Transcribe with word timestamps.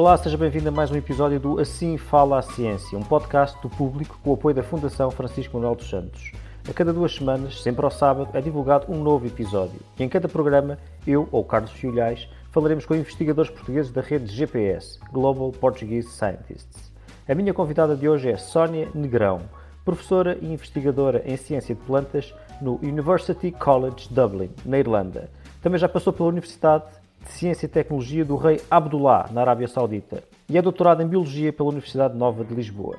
Olá, 0.00 0.16
seja 0.16 0.38
bem-vindo 0.38 0.70
a 0.70 0.72
mais 0.72 0.90
um 0.90 0.96
episódio 0.96 1.38
do 1.38 1.60
Assim 1.60 1.98
Fala 1.98 2.38
a 2.38 2.42
Ciência, 2.42 2.96
um 2.96 3.02
podcast 3.02 3.60
do 3.60 3.68
público 3.68 4.18
com 4.24 4.30
o 4.30 4.32
apoio 4.32 4.56
da 4.56 4.62
Fundação 4.62 5.10
Francisco 5.10 5.58
Manuel 5.58 5.74
dos 5.74 5.90
Santos. 5.90 6.32
A 6.66 6.72
cada 6.72 6.90
duas 6.90 7.14
semanas, 7.14 7.62
sempre 7.62 7.84
ao 7.84 7.90
sábado, 7.90 8.30
é 8.32 8.40
divulgado 8.40 8.90
um 8.90 9.02
novo 9.02 9.26
episódio. 9.26 9.78
E 9.98 10.02
em 10.02 10.08
cada 10.08 10.26
programa, 10.26 10.78
eu 11.06 11.28
ou 11.30 11.44
Carlos 11.44 11.72
Filhais 11.72 12.26
falaremos 12.50 12.86
com 12.86 12.94
investigadores 12.94 13.50
portugueses 13.50 13.92
da 13.92 14.00
rede 14.00 14.34
GPS, 14.34 14.98
Global 15.12 15.52
Portuguese 15.52 16.08
Scientists. 16.08 16.90
A 17.28 17.34
minha 17.34 17.52
convidada 17.52 17.94
de 17.94 18.08
hoje 18.08 18.30
é 18.30 18.38
Sónia 18.38 18.88
Negrão, 18.94 19.42
professora 19.84 20.38
e 20.40 20.50
investigadora 20.50 21.22
em 21.26 21.36
ciência 21.36 21.74
de 21.74 21.80
plantas 21.82 22.34
no 22.62 22.76
University 22.76 23.52
College 23.52 24.08
Dublin, 24.10 24.48
na 24.64 24.78
Irlanda. 24.78 25.28
Também 25.60 25.78
já 25.78 25.90
passou 25.90 26.10
pela 26.10 26.30
Universidade 26.30 26.84
de 27.22 27.30
Ciência 27.32 27.66
e 27.66 27.68
Tecnologia 27.68 28.24
do 28.24 28.36
Rei 28.36 28.60
Abdullah, 28.70 29.28
na 29.30 29.42
Arábia 29.42 29.68
Saudita, 29.68 30.24
e 30.48 30.56
é 30.56 30.62
doutorado 30.62 31.02
em 31.02 31.06
Biologia 31.06 31.52
pela 31.52 31.68
Universidade 31.68 32.16
Nova 32.16 32.44
de 32.44 32.54
Lisboa. 32.54 32.96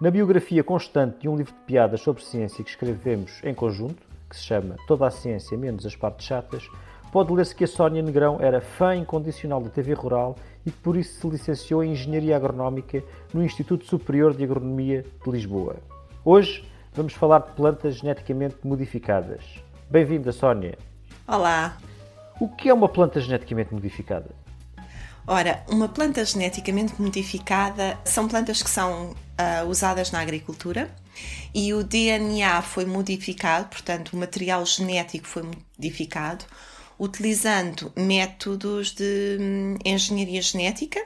Na 0.00 0.10
biografia 0.10 0.62
constante 0.62 1.20
de 1.20 1.28
um 1.28 1.36
livro 1.36 1.52
de 1.52 1.60
piadas 1.60 2.00
sobre 2.00 2.22
ciência 2.22 2.62
que 2.62 2.70
escrevemos 2.70 3.40
em 3.42 3.54
conjunto, 3.54 4.02
que 4.28 4.36
se 4.36 4.44
chama 4.44 4.76
Toda 4.86 5.06
a 5.06 5.10
Ciência 5.10 5.56
menos 5.58 5.84
as 5.84 5.96
partes 5.96 6.26
chatas, 6.26 6.68
pode 7.10 7.32
ler-se 7.32 7.54
que 7.54 7.64
a 7.64 7.68
Sónia 7.68 8.02
Negrão 8.02 8.38
era 8.40 8.60
fã 8.60 8.94
incondicional 8.94 9.60
da 9.60 9.70
TV 9.70 9.94
Rural 9.94 10.36
e 10.64 10.70
que 10.70 10.78
por 10.78 10.96
isso 10.96 11.20
se 11.20 11.28
licenciou 11.28 11.82
em 11.82 11.92
Engenharia 11.92 12.36
Agronómica 12.36 13.02
no 13.32 13.42
Instituto 13.42 13.84
Superior 13.84 14.34
de 14.34 14.44
Agronomia 14.44 15.04
de 15.24 15.30
Lisboa. 15.30 15.76
Hoje 16.24 16.64
vamos 16.92 17.14
falar 17.14 17.40
de 17.40 17.52
plantas 17.52 17.96
geneticamente 17.96 18.56
modificadas. 18.64 19.42
Bem-vinda, 19.90 20.30
Sónia. 20.30 20.76
Olá. 21.26 21.76
O 22.40 22.48
que 22.48 22.68
é 22.68 22.74
uma 22.74 22.88
planta 22.88 23.20
geneticamente 23.20 23.72
modificada? 23.72 24.30
Ora, 25.26 25.64
uma 25.68 25.88
planta 25.88 26.24
geneticamente 26.24 27.00
modificada 27.00 27.98
são 28.04 28.28
plantas 28.28 28.62
que 28.62 28.70
são 28.70 29.10
uh, 29.10 29.66
usadas 29.68 30.12
na 30.12 30.20
agricultura 30.20 30.88
e 31.54 31.74
o 31.74 31.82
DNA 31.82 32.62
foi 32.62 32.84
modificado, 32.84 33.68
portanto, 33.68 34.12
o 34.12 34.16
material 34.16 34.64
genético 34.64 35.26
foi 35.26 35.42
modificado 35.42 36.44
utilizando 36.98 37.92
métodos 37.96 38.92
de 38.92 39.38
hum, 39.40 39.76
engenharia 39.84 40.40
genética. 40.40 41.00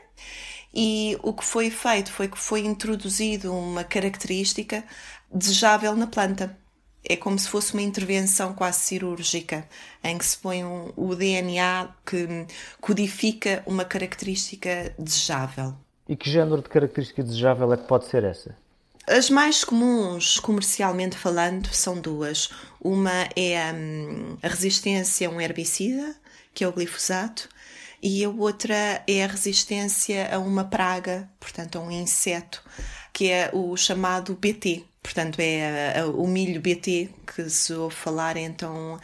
E 0.72 1.18
o 1.22 1.32
que 1.32 1.44
foi 1.44 1.68
feito 1.70 2.12
foi 2.12 2.28
que 2.28 2.38
foi 2.38 2.64
introduzido 2.64 3.52
uma 3.52 3.82
característica 3.82 4.84
desejável 5.32 5.96
na 5.96 6.06
planta 6.06 6.56
é 7.04 7.16
como 7.16 7.38
se 7.38 7.48
fosse 7.48 7.72
uma 7.72 7.82
intervenção 7.82 8.52
quase 8.52 8.80
cirúrgica, 8.80 9.66
em 10.02 10.18
que 10.18 10.24
se 10.24 10.36
põe 10.36 10.64
um, 10.64 10.92
o 10.96 11.14
DNA 11.14 11.88
que 12.04 12.46
codifica 12.80 13.62
uma 13.66 13.84
característica 13.84 14.94
desejável. 14.98 15.74
E 16.08 16.16
que 16.16 16.30
género 16.30 16.62
de 16.62 16.68
característica 16.68 17.22
desejável 17.22 17.72
é 17.72 17.76
que 17.76 17.84
pode 17.84 18.06
ser 18.06 18.24
essa? 18.24 18.56
As 19.06 19.30
mais 19.30 19.64
comuns, 19.64 20.38
comercialmente 20.38 21.16
falando, 21.16 21.68
são 21.72 22.00
duas. 22.00 22.50
Uma 22.80 23.28
é 23.34 23.72
hum, 23.72 24.36
a 24.42 24.48
resistência 24.48 25.28
a 25.28 25.30
um 25.30 25.40
herbicida, 25.40 26.14
que 26.54 26.62
é 26.62 26.68
o 26.68 26.72
glifosato, 26.72 27.48
e 28.02 28.24
a 28.24 28.28
outra 28.28 29.02
é 29.06 29.24
a 29.24 29.26
resistência 29.26 30.34
a 30.34 30.38
uma 30.38 30.64
praga, 30.64 31.28
portanto, 31.38 31.76
a 31.76 31.80
um 31.80 31.90
inseto, 31.90 32.62
que 33.12 33.30
é 33.30 33.50
o 33.52 33.76
chamado 33.76 34.34
BT, 34.34 34.84
Portanto, 35.02 35.38
é 35.40 36.04
o 36.04 36.26
milho 36.26 36.60
BT 36.60 37.10
que 37.26 37.48
se 37.48 37.72
ouve 37.72 37.94
falar, 37.94 38.36
então 38.36 38.98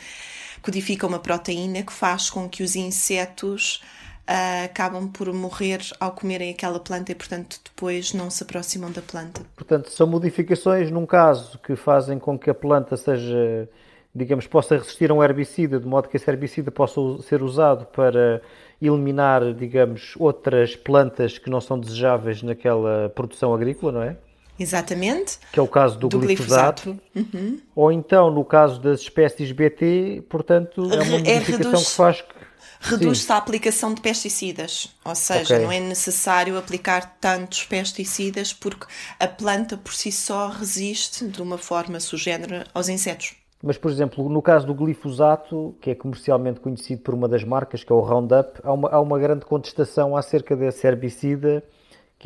codifica 0.62 1.06
uma 1.06 1.18
proteína 1.18 1.82
que 1.82 1.92
faz 1.92 2.28
com 2.28 2.48
que 2.48 2.62
os 2.62 2.76
insetos 2.76 3.82
uh, 4.28 4.64
acabam 4.64 5.08
por 5.08 5.32
morrer 5.32 5.80
ao 6.00 6.12
comerem 6.12 6.50
aquela 6.50 6.80
planta 6.80 7.12
e, 7.12 7.14
portanto, 7.14 7.60
depois 7.64 8.12
não 8.12 8.30
se 8.30 8.42
aproximam 8.42 8.90
da 8.90 9.00
planta. 9.00 9.42
Portanto, 9.54 9.90
são 9.90 10.06
modificações, 10.06 10.90
num 10.90 11.06
caso, 11.06 11.58
que 11.58 11.76
fazem 11.76 12.18
com 12.18 12.38
que 12.38 12.50
a 12.50 12.54
planta 12.54 12.96
seja, 12.96 13.68
digamos, 14.14 14.46
possa 14.46 14.76
resistir 14.76 15.10
a 15.10 15.14
um 15.14 15.22
herbicida, 15.22 15.78
de 15.78 15.86
modo 15.86 16.08
que 16.08 16.16
esse 16.16 16.28
herbicida 16.28 16.70
possa 16.70 17.00
ser 17.22 17.42
usado 17.42 17.86
para 17.86 18.42
eliminar, 18.82 19.54
digamos, 19.54 20.14
outras 20.18 20.76
plantas 20.76 21.38
que 21.38 21.48
não 21.48 21.60
são 21.60 21.78
desejáveis 21.78 22.42
naquela 22.42 23.10
produção 23.14 23.54
agrícola, 23.54 23.92
não 23.92 24.02
é? 24.02 24.16
Exatamente. 24.58 25.38
Que 25.52 25.58
é 25.58 25.62
o 25.62 25.68
caso 25.68 25.98
do, 25.98 26.08
do 26.08 26.18
glifosato. 26.18 26.98
glifosato. 27.14 27.36
Uhum. 27.36 27.60
Ou 27.74 27.92
então, 27.92 28.30
no 28.30 28.44
caso 28.44 28.80
das 28.80 29.00
espécies 29.00 29.52
BT, 29.52 30.24
portanto, 30.28 30.82
é 30.92 31.02
uma 31.02 31.16
é 31.16 31.34
modificação 31.38 31.70
reduz, 31.70 31.88
que 31.88 31.94
faz 31.96 32.22
que... 32.22 32.36
Reduz-se 32.80 33.32
a 33.32 33.36
aplicação 33.36 33.94
de 33.94 34.00
pesticidas. 34.00 34.94
Ou 35.04 35.14
seja, 35.14 35.54
okay. 35.54 35.64
não 35.64 35.72
é 35.72 35.80
necessário 35.80 36.56
aplicar 36.58 37.16
tantos 37.20 37.64
pesticidas 37.64 38.52
porque 38.52 38.86
a 39.18 39.26
planta 39.26 39.76
por 39.76 39.92
si 39.92 40.12
só 40.12 40.48
resiste 40.48 41.26
de 41.26 41.42
uma 41.42 41.58
forma 41.58 41.98
sugênera 42.00 42.66
aos 42.74 42.88
insetos. 42.88 43.34
Mas, 43.62 43.78
por 43.78 43.90
exemplo, 43.90 44.28
no 44.28 44.42
caso 44.42 44.66
do 44.66 44.74
glifosato, 44.74 45.74
que 45.80 45.90
é 45.90 45.94
comercialmente 45.94 46.60
conhecido 46.60 47.02
por 47.02 47.14
uma 47.14 47.26
das 47.26 47.42
marcas, 47.42 47.82
que 47.82 47.90
é 47.90 47.94
o 47.94 48.00
Roundup, 48.00 48.60
há 48.62 48.72
uma, 48.72 48.88
há 48.90 49.00
uma 49.00 49.18
grande 49.18 49.44
contestação 49.46 50.14
acerca 50.14 50.54
desse 50.54 50.86
herbicida 50.86 51.64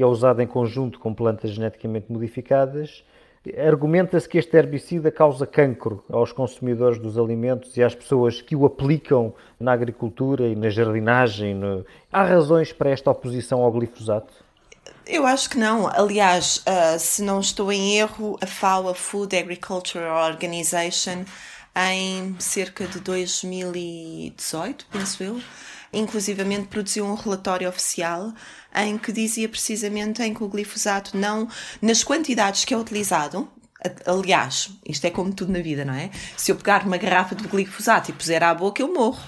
que 0.01 0.05
é 0.05 0.07
usado 0.07 0.41
em 0.41 0.47
conjunto 0.47 0.99
com 0.99 1.13
plantas 1.13 1.51
geneticamente 1.51 2.11
modificadas, 2.11 3.05
argumenta-se 3.69 4.27
que 4.27 4.39
este 4.39 4.57
herbicida 4.57 5.11
causa 5.11 5.47
cancro 5.47 6.03
aos 6.11 6.33
consumidores 6.33 6.99
dos 6.99 7.19
alimentos 7.19 7.77
e 7.77 7.83
às 7.83 7.95
pessoas 7.95 8.41
que 8.41 8.57
o 8.57 8.65
aplicam 8.65 9.35
na 9.61 9.75
agricultura 9.75 10.49
e 10.49 10.57
na 10.57 10.71
jardinagem. 10.71 11.55
No... 11.55 11.85
Há 12.11 12.25
razões 12.25 12.73
para 12.73 12.89
esta 12.89 13.11
oposição 13.11 13.61
ao 13.61 13.71
glifosato? 13.71 14.33
Eu 15.07 15.27
acho 15.27 15.51
que 15.51 15.59
não. 15.59 15.87
Aliás, 15.87 16.65
uh, 16.67 16.99
se 16.99 17.23
não 17.23 17.39
estou 17.39 17.71
em 17.71 17.99
erro, 17.99 18.39
a 18.41 18.47
FAO, 18.47 18.89
a 18.89 18.95
Food 18.95 19.37
Agriculture 19.37 20.03
Organization, 20.03 21.27
em 21.77 22.35
cerca 22.39 22.87
de 22.87 23.01
2018, 23.01 24.87
penso 24.91 25.23
eu, 25.23 25.39
inclusivamente 25.93 26.69
produziu 26.69 27.05
um 27.05 27.15
relatório 27.15 27.69
oficial 27.69 28.33
em 28.75 28.97
que 28.97 29.13
dizia 29.13 29.49
precisamente 29.49 30.23
em 30.23 30.33
que 30.33 30.45
o 30.45 30.49
glifosato 30.49 31.17
não, 31.17 31.49
nas 31.83 32.05
quantidades 32.05 32.65
que 32.65 32.73
é 32.73 32.77
utilizado, 32.77 33.49
aliás, 34.07 34.71
isto 34.87 35.05
é 35.07 35.11
como 35.11 35.33
tudo 35.33 35.53
na 35.53 35.61
vida, 35.61 35.85
não 35.85 35.95
é? 35.95 36.11
Se 36.37 36.53
eu 36.53 36.57
pegar 36.57 36.87
uma 36.87 36.97
garrafa 36.97 37.35
de 37.35 37.47
glifosato 37.49 38.11
e 38.11 38.15
puser 38.15 38.43
à 38.43 38.55
boca, 38.55 38.83
eu 38.83 38.93
morro. 38.93 39.23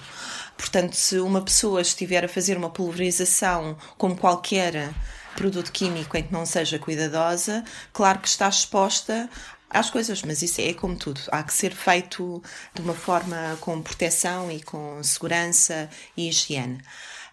Portanto, 0.56 0.94
se 0.94 1.18
uma 1.18 1.40
pessoa 1.40 1.80
estiver 1.80 2.24
a 2.24 2.28
fazer 2.28 2.56
uma 2.56 2.70
pulverização 2.70 3.76
como 3.96 4.16
qualquer 4.16 4.92
produto 5.34 5.72
químico 5.72 6.16
em 6.16 6.22
que 6.22 6.32
não 6.32 6.44
seja 6.44 6.78
cuidadosa, 6.78 7.64
claro 7.92 8.18
que 8.18 8.28
está 8.28 8.48
exposta 8.48 9.28
às 9.72 9.90
coisas, 9.90 10.22
mas 10.22 10.42
isso 10.42 10.60
é 10.60 10.74
como 10.74 10.94
tudo. 10.94 11.20
Há 11.28 11.42
que 11.42 11.52
ser 11.52 11.74
feito 11.74 12.42
de 12.74 12.82
uma 12.82 12.94
forma 12.94 13.56
com 13.60 13.80
proteção 13.80 14.50
e 14.52 14.62
com 14.62 15.02
segurança 15.02 15.88
e 16.16 16.28
higiene. 16.28 16.78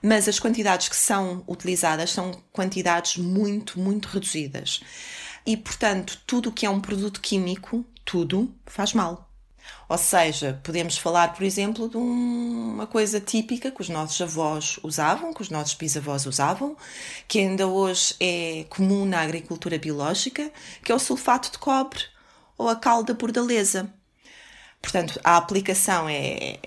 Mas 0.01 0.27
as 0.29 0.39
quantidades 0.39 0.87
que 0.87 0.95
são 0.95 1.43
utilizadas 1.45 2.11
são 2.11 2.31
quantidades 2.53 3.17
muito, 3.17 3.77
muito 3.77 4.07
reduzidas. 4.07 4.79
E, 5.45 5.57
portanto, 5.57 6.21
tudo 6.25 6.49
o 6.49 6.51
que 6.51 6.65
é 6.65 6.69
um 6.69 6.79
produto 6.79 7.19
químico, 7.19 7.85
tudo, 8.05 8.53
faz 8.65 8.93
mal. 8.93 9.29
Ou 9.89 9.97
seja, 9.97 10.59
podemos 10.63 10.97
falar, 10.97 11.33
por 11.33 11.43
exemplo, 11.43 11.89
de 11.89 11.97
uma 11.97 12.87
coisa 12.87 13.19
típica 13.19 13.69
que 13.69 13.81
os 13.81 13.89
nossos 13.89 14.19
avós 14.21 14.79
usavam, 14.81 15.33
que 15.33 15.41
os 15.41 15.49
nossos 15.49 15.73
bisavós 15.73 16.25
usavam, 16.25 16.77
que 17.27 17.39
ainda 17.39 17.67
hoje 17.67 18.15
é 18.19 18.65
comum 18.69 19.05
na 19.05 19.21
agricultura 19.21 19.77
biológica, 19.77 20.51
que 20.83 20.91
é 20.91 20.95
o 20.95 20.99
sulfato 20.99 21.51
de 21.51 21.57
cobre 21.57 22.03
ou 22.59 22.69
a 22.69 22.75
cal 22.75 23.03
da 23.03 23.13
bordaleza. 23.15 23.91
Portanto, 24.81 25.19
a 25.23 25.37
aplicação 25.37 26.07
é, 26.07 26.59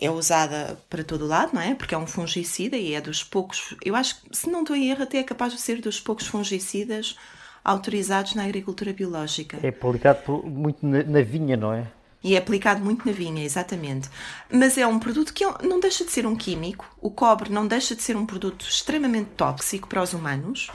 é 0.00 0.10
usada 0.10 0.80
para 0.88 1.04
todo 1.04 1.24
o 1.24 1.28
lado, 1.28 1.52
não 1.52 1.60
é? 1.60 1.74
Porque 1.74 1.94
é 1.94 1.98
um 1.98 2.06
fungicida 2.06 2.76
e 2.76 2.94
é 2.94 3.00
dos 3.00 3.22
poucos, 3.22 3.76
eu 3.84 3.94
acho 3.94 4.22
que, 4.22 4.36
se 4.36 4.48
não 4.48 4.60
estou 4.60 4.74
em 4.74 4.90
erro, 4.90 5.02
até 5.02 5.18
é 5.18 5.22
capaz 5.22 5.52
de 5.52 5.60
ser 5.60 5.80
dos 5.80 6.00
poucos 6.00 6.26
fungicidas 6.26 7.16
autorizados 7.62 8.34
na 8.34 8.44
agricultura 8.44 8.92
biológica. 8.92 9.58
É 9.62 9.68
aplicado 9.68 10.42
muito 10.44 10.78
na, 10.86 11.20
vinha, 11.20 11.56
não 11.56 11.74
é? 11.74 11.86
E 12.22 12.34
é 12.34 12.38
aplicado 12.38 12.82
muito 12.82 13.06
na 13.06 13.12
vinha, 13.12 13.44
exatamente. 13.44 14.08
Mas 14.50 14.78
é 14.78 14.86
um 14.86 14.98
produto 14.98 15.32
que 15.34 15.44
é 15.44 15.54
não 15.62 15.80
deixa 15.80 16.04
de 16.04 16.10
ser 16.10 16.26
um 16.26 16.36
químico. 16.36 16.86
O 17.00 17.10
cobre 17.10 17.50
não 17.50 17.66
deixa 17.66 17.94
de 17.94 18.02
ser 18.02 18.16
um 18.16 18.26
produto 18.26 18.66
extremamente 18.68 19.30
tóxico 19.36 19.88
para 19.88 20.02
os 20.02 20.12
humanos. 20.12 20.70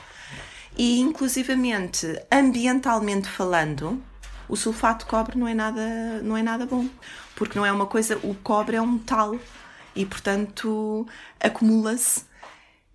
E, 0.77 0.99
inclusivamente, 0.99 2.19
ambientalmente 2.31 3.27
falando, 3.27 4.01
o 4.47 4.55
sulfato 4.55 5.05
de 5.05 5.11
cobre 5.11 5.37
não 5.37 5.47
é 5.47 5.53
nada, 5.53 6.21
não 6.21 6.37
é 6.37 6.43
nada 6.43 6.65
bom, 6.65 6.87
porque 7.35 7.57
não 7.57 7.65
é 7.65 7.71
uma 7.71 7.85
coisa, 7.85 8.17
o 8.23 8.35
cobre 8.35 8.75
é 8.77 8.81
um 8.81 8.93
metal 8.93 9.37
e 9.95 10.05
portanto 10.05 11.07
acumula-se 11.39 12.25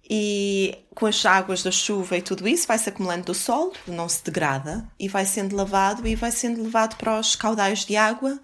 e 0.08 0.76
com 0.94 1.06
as 1.06 1.24
águas 1.24 1.62
da 1.62 1.70
chuva 1.70 2.16
e 2.16 2.22
tudo 2.22 2.48
isso 2.48 2.66
vai-se 2.66 2.88
acumulando 2.88 3.26
do 3.26 3.34
solo, 3.34 3.72
não 3.86 4.08
se 4.08 4.24
degrada 4.24 4.84
e 4.98 5.08
vai 5.08 5.24
sendo 5.24 5.54
lavado 5.54 6.06
e 6.06 6.16
vai 6.16 6.32
sendo 6.32 6.62
levado 6.62 6.96
para 6.96 7.18
os 7.18 7.36
caudais 7.36 7.84
de 7.84 7.96
água 7.96 8.38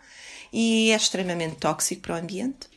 e 0.53 0.93
é 0.93 0.97
extremamente 0.97 1.56
tóxico 1.56 2.03
para 2.03 2.14
o 2.14 2.19
ambiente. 2.19 2.69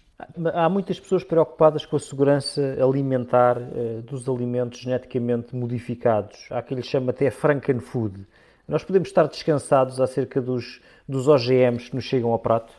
Há 0.53 0.67
muitas 0.67 0.99
pessoas 0.99 1.23
preocupadas 1.23 1.85
com 1.85 1.95
a 1.95 1.99
segurança 1.99 2.77
alimentar 2.81 3.57
uh, 3.57 4.01
dos 4.01 4.27
alimentos 4.27 4.81
geneticamente 4.81 5.55
modificados. 5.55 6.45
Há 6.49 6.61
quem 6.61 6.75
lhe 6.75 6.83
chama 6.83 7.11
até 7.11 7.31
Frankenfood. 7.31 8.27
Nós 8.69 8.83
podemos 8.83 9.09
estar 9.09 9.27
descansados 9.27 9.99
acerca 9.99 10.39
dos, 10.39 10.79
dos 11.07 11.27
OGMs 11.27 11.89
que 11.89 11.95
nos 11.95 12.05
chegam 12.05 12.31
ao 12.31 12.37
prato? 12.37 12.71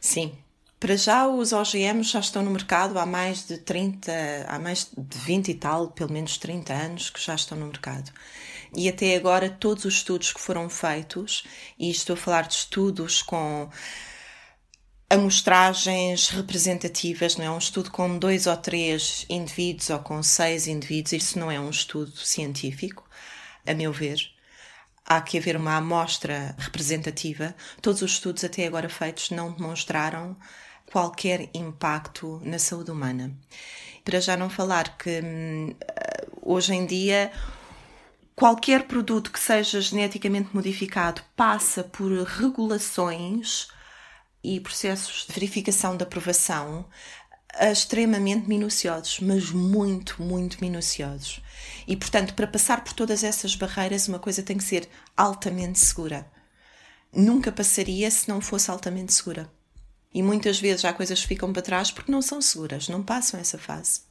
Sim. 0.00 0.32
Para 0.80 0.96
já, 0.96 1.28
os 1.28 1.52
OGMs 1.52 2.10
já 2.10 2.18
estão 2.18 2.42
no 2.42 2.50
mercado 2.50 2.98
há 2.98 3.06
mais 3.06 3.46
de 3.46 3.58
30, 3.58 4.10
há 4.48 4.58
mais 4.58 4.90
de 4.96 5.18
20 5.18 5.48
e 5.48 5.54
tal, 5.54 5.88
pelo 5.90 6.12
menos 6.12 6.36
30 6.36 6.72
anos 6.72 7.10
que 7.10 7.24
já 7.24 7.36
estão 7.36 7.56
no 7.56 7.66
mercado. 7.66 8.10
E 8.74 8.88
até 8.88 9.14
agora, 9.14 9.48
todos 9.48 9.84
os 9.84 9.94
estudos 9.94 10.32
que 10.32 10.40
foram 10.40 10.68
feitos, 10.68 11.44
e 11.78 11.90
estou 11.90 12.14
a 12.14 12.16
falar 12.16 12.48
de 12.48 12.54
estudos 12.54 13.22
com 13.22 13.68
amostragens 15.08 16.28
representativas, 16.30 17.36
não 17.36 17.44
é 17.44 17.50
um 17.50 17.58
estudo 17.58 17.92
com 17.92 18.18
dois 18.18 18.48
ou 18.48 18.56
três 18.56 19.26
indivíduos 19.28 19.90
ou 19.90 20.00
com 20.00 20.22
seis 20.24 20.66
indivíduos, 20.66 21.12
isso 21.12 21.38
não 21.38 21.52
é 21.52 21.60
um 21.60 21.70
estudo 21.70 22.16
científico, 22.16 23.08
a 23.64 23.74
meu 23.74 23.92
ver. 23.92 24.39
Há 25.12 25.20
que 25.20 25.36
haver 25.36 25.56
uma 25.56 25.74
amostra 25.74 26.54
representativa. 26.56 27.52
Todos 27.82 28.00
os 28.00 28.12
estudos 28.12 28.44
até 28.44 28.64
agora 28.64 28.88
feitos 28.88 29.30
não 29.30 29.50
demonstraram 29.50 30.36
qualquer 30.86 31.50
impacto 31.52 32.40
na 32.44 32.60
saúde 32.60 32.92
humana. 32.92 33.36
Para 34.04 34.20
já 34.20 34.36
não 34.36 34.48
falar 34.48 34.96
que 34.96 35.20
hum, 35.20 35.74
hoje 36.40 36.74
em 36.74 36.86
dia 36.86 37.32
qualquer 38.36 38.84
produto 38.84 39.32
que 39.32 39.40
seja 39.40 39.80
geneticamente 39.80 40.50
modificado 40.54 41.22
passa 41.34 41.82
por 41.82 42.12
regulações 42.22 43.66
e 44.44 44.60
processos 44.60 45.26
de 45.26 45.32
verificação 45.32 45.96
de 45.96 46.04
aprovação 46.04 46.86
extremamente 47.58 48.48
minuciosos, 48.48 49.20
mas 49.20 49.50
muito, 49.50 50.22
muito 50.22 50.58
minuciosos. 50.60 51.42
E, 51.86 51.96
portanto, 51.96 52.34
para 52.34 52.46
passar 52.46 52.84
por 52.84 52.92
todas 52.92 53.24
essas 53.24 53.54
barreiras, 53.54 54.08
uma 54.08 54.18
coisa 54.18 54.42
tem 54.42 54.56
que 54.56 54.64
ser 54.64 54.88
altamente 55.16 55.78
segura. 55.78 56.30
Nunca 57.12 57.50
passaria 57.50 58.10
se 58.10 58.28
não 58.28 58.40
fosse 58.40 58.70
altamente 58.70 59.12
segura. 59.12 59.50
E 60.12 60.22
muitas 60.22 60.60
vezes 60.60 60.84
há 60.84 60.92
coisas 60.92 61.20
que 61.20 61.28
ficam 61.28 61.52
para 61.52 61.62
trás 61.62 61.90
porque 61.90 62.10
não 62.10 62.22
são 62.22 62.40
seguras, 62.40 62.88
não 62.88 63.02
passam 63.02 63.38
essa 63.38 63.58
fase. 63.58 64.09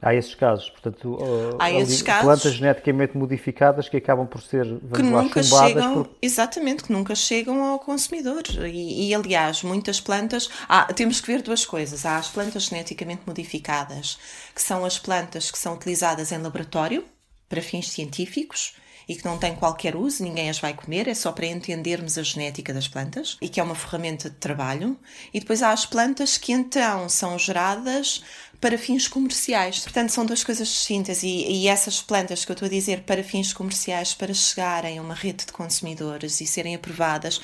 Há 0.00 0.14
esses 0.14 0.32
casos, 0.32 0.70
portanto, 0.70 1.18
Há 1.58 1.72
esses 1.72 2.02
casos 2.02 2.24
plantas 2.24 2.54
geneticamente 2.54 3.16
modificadas 3.16 3.88
que 3.88 3.96
acabam 3.96 4.28
por 4.28 4.40
ser 4.40 4.64
que 4.94 5.02
nunca 5.02 5.42
chegam, 5.42 6.04
por... 6.04 6.10
exatamente, 6.22 6.84
que 6.84 6.92
nunca 6.92 7.16
chegam 7.16 7.64
ao 7.64 7.80
consumidor. 7.80 8.42
E, 8.64 9.08
e, 9.08 9.14
aliás, 9.14 9.64
muitas 9.64 10.00
plantas, 10.00 10.48
há, 10.68 10.84
temos 10.92 11.20
que 11.20 11.26
ver 11.26 11.42
duas 11.42 11.66
coisas. 11.66 12.06
Há 12.06 12.16
as 12.16 12.28
plantas 12.28 12.64
geneticamente 12.64 13.22
modificadas, 13.26 14.18
que 14.54 14.62
são 14.62 14.84
as 14.84 15.00
plantas 15.00 15.50
que 15.50 15.58
são 15.58 15.74
utilizadas 15.74 16.30
em 16.30 16.38
laboratório 16.38 17.04
para 17.48 17.60
fins 17.60 17.90
científicos 17.90 18.76
e 19.08 19.16
que 19.16 19.24
não 19.24 19.38
têm 19.38 19.56
qualquer 19.56 19.96
uso, 19.96 20.22
ninguém 20.22 20.50
as 20.50 20.58
vai 20.58 20.74
comer, 20.74 21.08
é 21.08 21.14
só 21.14 21.32
para 21.32 21.46
entendermos 21.46 22.18
a 22.18 22.22
genética 22.22 22.74
das 22.74 22.86
plantas 22.86 23.38
e 23.40 23.48
que 23.48 23.58
é 23.58 23.62
uma 23.62 23.74
ferramenta 23.74 24.28
de 24.28 24.36
trabalho. 24.36 24.98
E 25.32 25.40
depois 25.40 25.62
há 25.62 25.72
as 25.72 25.86
plantas 25.86 26.36
que 26.36 26.52
então 26.52 27.08
são 27.08 27.38
geradas 27.38 28.22
para 28.60 28.76
fins 28.76 29.06
comerciais. 29.06 29.80
Portanto, 29.80 30.10
são 30.10 30.26
duas 30.26 30.42
coisas 30.42 30.66
distintas 30.68 31.22
e, 31.22 31.46
e, 31.46 31.68
essas 31.68 32.02
plantas 32.02 32.44
que 32.44 32.50
eu 32.50 32.54
estou 32.54 32.66
a 32.66 32.70
dizer 32.70 33.02
para 33.02 33.22
fins 33.22 33.52
comerciais, 33.52 34.14
para 34.14 34.34
chegarem 34.34 34.98
a 34.98 35.02
uma 35.02 35.14
rede 35.14 35.46
de 35.46 35.52
consumidores 35.52 36.40
e 36.40 36.46
serem 36.46 36.74
aprovadas, 36.74 37.40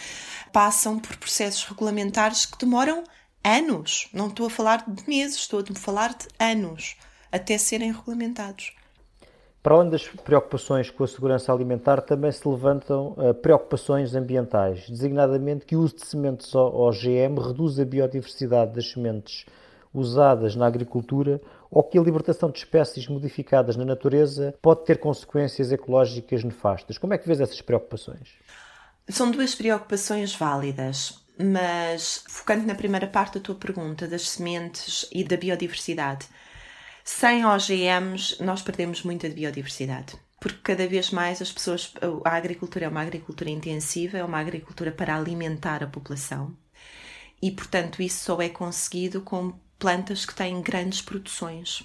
passam 0.53 0.99
por 0.99 1.17
processos 1.17 1.65
regulamentares 1.65 2.47
que 2.47 2.59
demoram 2.59 3.05
anos. 3.45 4.09
Não 4.13 4.29
estou 4.29 4.47
a 4.47 4.51
falar 4.51 4.85
de 4.89 5.09
meses, 5.09 5.37
estou 5.37 5.61
a 5.61 5.75
falar 5.75 6.15
de 6.15 6.27
anos 6.39 6.97
até 7.31 7.59
serem 7.59 7.93
regulamentados. 7.93 8.73
Para 9.63 9.77
além 9.77 9.89
das 9.89 10.07
preocupações 10.07 10.91
com 10.91 11.05
a 11.05 11.09
segurança 11.09 11.51
alimentar, 11.51 12.03
também 12.03 12.31
se 12.31 12.47
levantam 12.47 13.15
uh, 13.17 13.33
preocupações 13.33 14.15
ambientais, 14.15 14.89
designadamente 14.91 15.65
que 15.65 15.75
o 15.75 15.81
uso 15.81 15.97
de 15.97 16.07
sementes 16.07 16.55
OGM 16.55 17.41
reduz 17.41 17.81
a 17.81 17.85
biodiversidade 17.85 18.75
das 18.75 18.91
sementes 18.91 19.47
usadas 19.95 20.57
na 20.57 20.67
agricultura 20.67 21.41
ou 21.71 21.83
que 21.83 21.97
a 21.97 22.03
libertação 22.03 22.51
de 22.51 22.59
espécies 22.59 23.07
modificadas 23.07 23.77
na 23.77 23.85
natureza 23.85 24.55
pode 24.61 24.85
ter 24.85 24.99
consequências 24.99 25.71
ecológicas 25.71 26.43
nefastas. 26.43 26.99
Como 26.99 27.15
é 27.15 27.19
que 27.19 27.27
vês 27.27 27.41
essas 27.41 27.63
preocupações? 27.63 28.35
São 29.09 29.31
duas 29.31 29.55
preocupações 29.55 30.35
válidas, 30.35 31.25
mas 31.39 32.25
focando 32.29 32.67
na 32.67 32.75
primeira 32.75 33.07
parte 33.07 33.35
da 33.35 33.41
tua 33.41 33.55
pergunta, 33.55 34.09
das 34.09 34.29
sementes 34.31 35.09
e 35.13 35.23
da 35.23 35.37
biodiversidade. 35.37 36.27
Sem 37.05 37.45
OGMs, 37.45 38.43
nós 38.43 38.63
perdemos 38.63 39.03
muita 39.03 39.29
biodiversidade. 39.29 40.17
Porque 40.41 40.59
cada 40.63 40.87
vez 40.87 41.11
mais 41.11 41.41
as 41.41 41.53
pessoas. 41.53 41.93
A 42.25 42.37
agricultura 42.37 42.87
é 42.87 42.89
uma 42.89 43.03
agricultura 43.03 43.51
intensiva, 43.51 44.19
é 44.19 44.25
uma 44.25 44.39
agricultura 44.39 44.91
para 44.91 45.17
alimentar 45.17 45.83
a 45.83 45.87
população. 45.87 46.55
E, 47.43 47.51
portanto, 47.51 48.01
isso 48.01 48.25
só 48.25 48.41
é 48.41 48.49
conseguido 48.49 49.21
com 49.21 49.53
plantas 49.79 50.25
que 50.25 50.35
têm 50.35 50.63
grandes 50.63 51.03
produções 51.03 51.85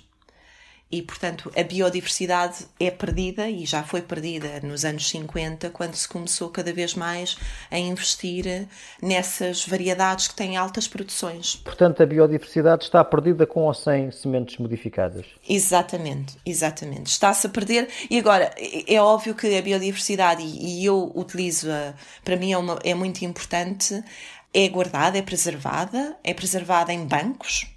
e, 0.91 1.03
portanto, 1.03 1.51
a 1.55 1.63
biodiversidade 1.63 2.65
é 2.79 2.89
perdida 2.89 3.47
e 3.47 3.63
já 3.63 3.83
foi 3.83 4.01
perdida 4.01 4.59
nos 4.63 4.83
anos 4.83 5.07
50, 5.07 5.69
quando 5.69 5.93
se 5.93 6.07
começou 6.07 6.49
cada 6.49 6.73
vez 6.73 6.95
mais 6.95 7.37
a 7.69 7.77
investir 7.77 8.67
nessas 8.99 9.65
variedades 9.67 10.27
que 10.27 10.33
têm 10.33 10.57
altas 10.57 10.87
produções. 10.87 11.57
Portanto, 11.57 12.01
a 12.01 12.07
biodiversidade 12.07 12.85
está 12.85 13.05
perdida 13.05 13.45
com 13.45 13.65
ou 13.65 13.73
sem 13.73 14.09
sementes 14.09 14.57
modificadas? 14.57 15.27
Exatamente, 15.47 16.35
exatamente. 16.43 17.05
Está-se 17.05 17.45
a 17.45 17.49
perder. 17.51 17.87
E 18.09 18.17
agora, 18.17 18.51
é 18.87 18.99
óbvio 18.99 19.35
que 19.35 19.55
a 19.55 19.61
biodiversidade, 19.61 20.41
e 20.41 20.83
eu 20.83 21.11
utilizo-a, 21.15 21.93
para 22.25 22.35
mim 22.35 22.51
é, 22.51 22.57
uma, 22.57 22.79
é 22.83 22.95
muito 22.95 23.23
importante, 23.23 24.03
é 24.51 24.67
guardada, 24.67 25.19
é 25.19 25.21
preservada, 25.21 26.17
é 26.23 26.33
preservada 26.33 26.91
em 26.91 27.05
bancos, 27.05 27.67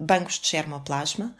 bancos 0.00 0.38
de 0.38 0.48
germoplasma 0.48 1.36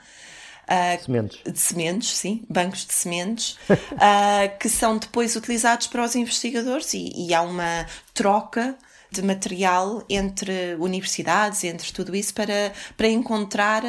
Uh, 0.70 1.04
sementes. 1.04 1.40
De 1.52 1.58
sementes, 1.58 2.16
sim, 2.16 2.44
bancos 2.48 2.86
de 2.86 2.94
sementes, 2.94 3.58
uh, 3.68 4.54
que 4.60 4.68
são 4.68 4.98
depois 4.98 5.34
utilizados 5.34 5.88
para 5.88 6.04
os 6.04 6.14
investigadores 6.14 6.94
e, 6.94 7.12
e, 7.16 7.34
há 7.34 7.42
uma 7.42 7.86
troca 8.14 8.78
de 9.10 9.20
material 9.20 10.04
entre 10.08 10.76
universidades, 10.78 11.64
entre 11.64 11.92
tudo 11.92 12.14
isso, 12.14 12.32
para, 12.32 12.72
para 12.96 13.08
encontrar 13.08 13.82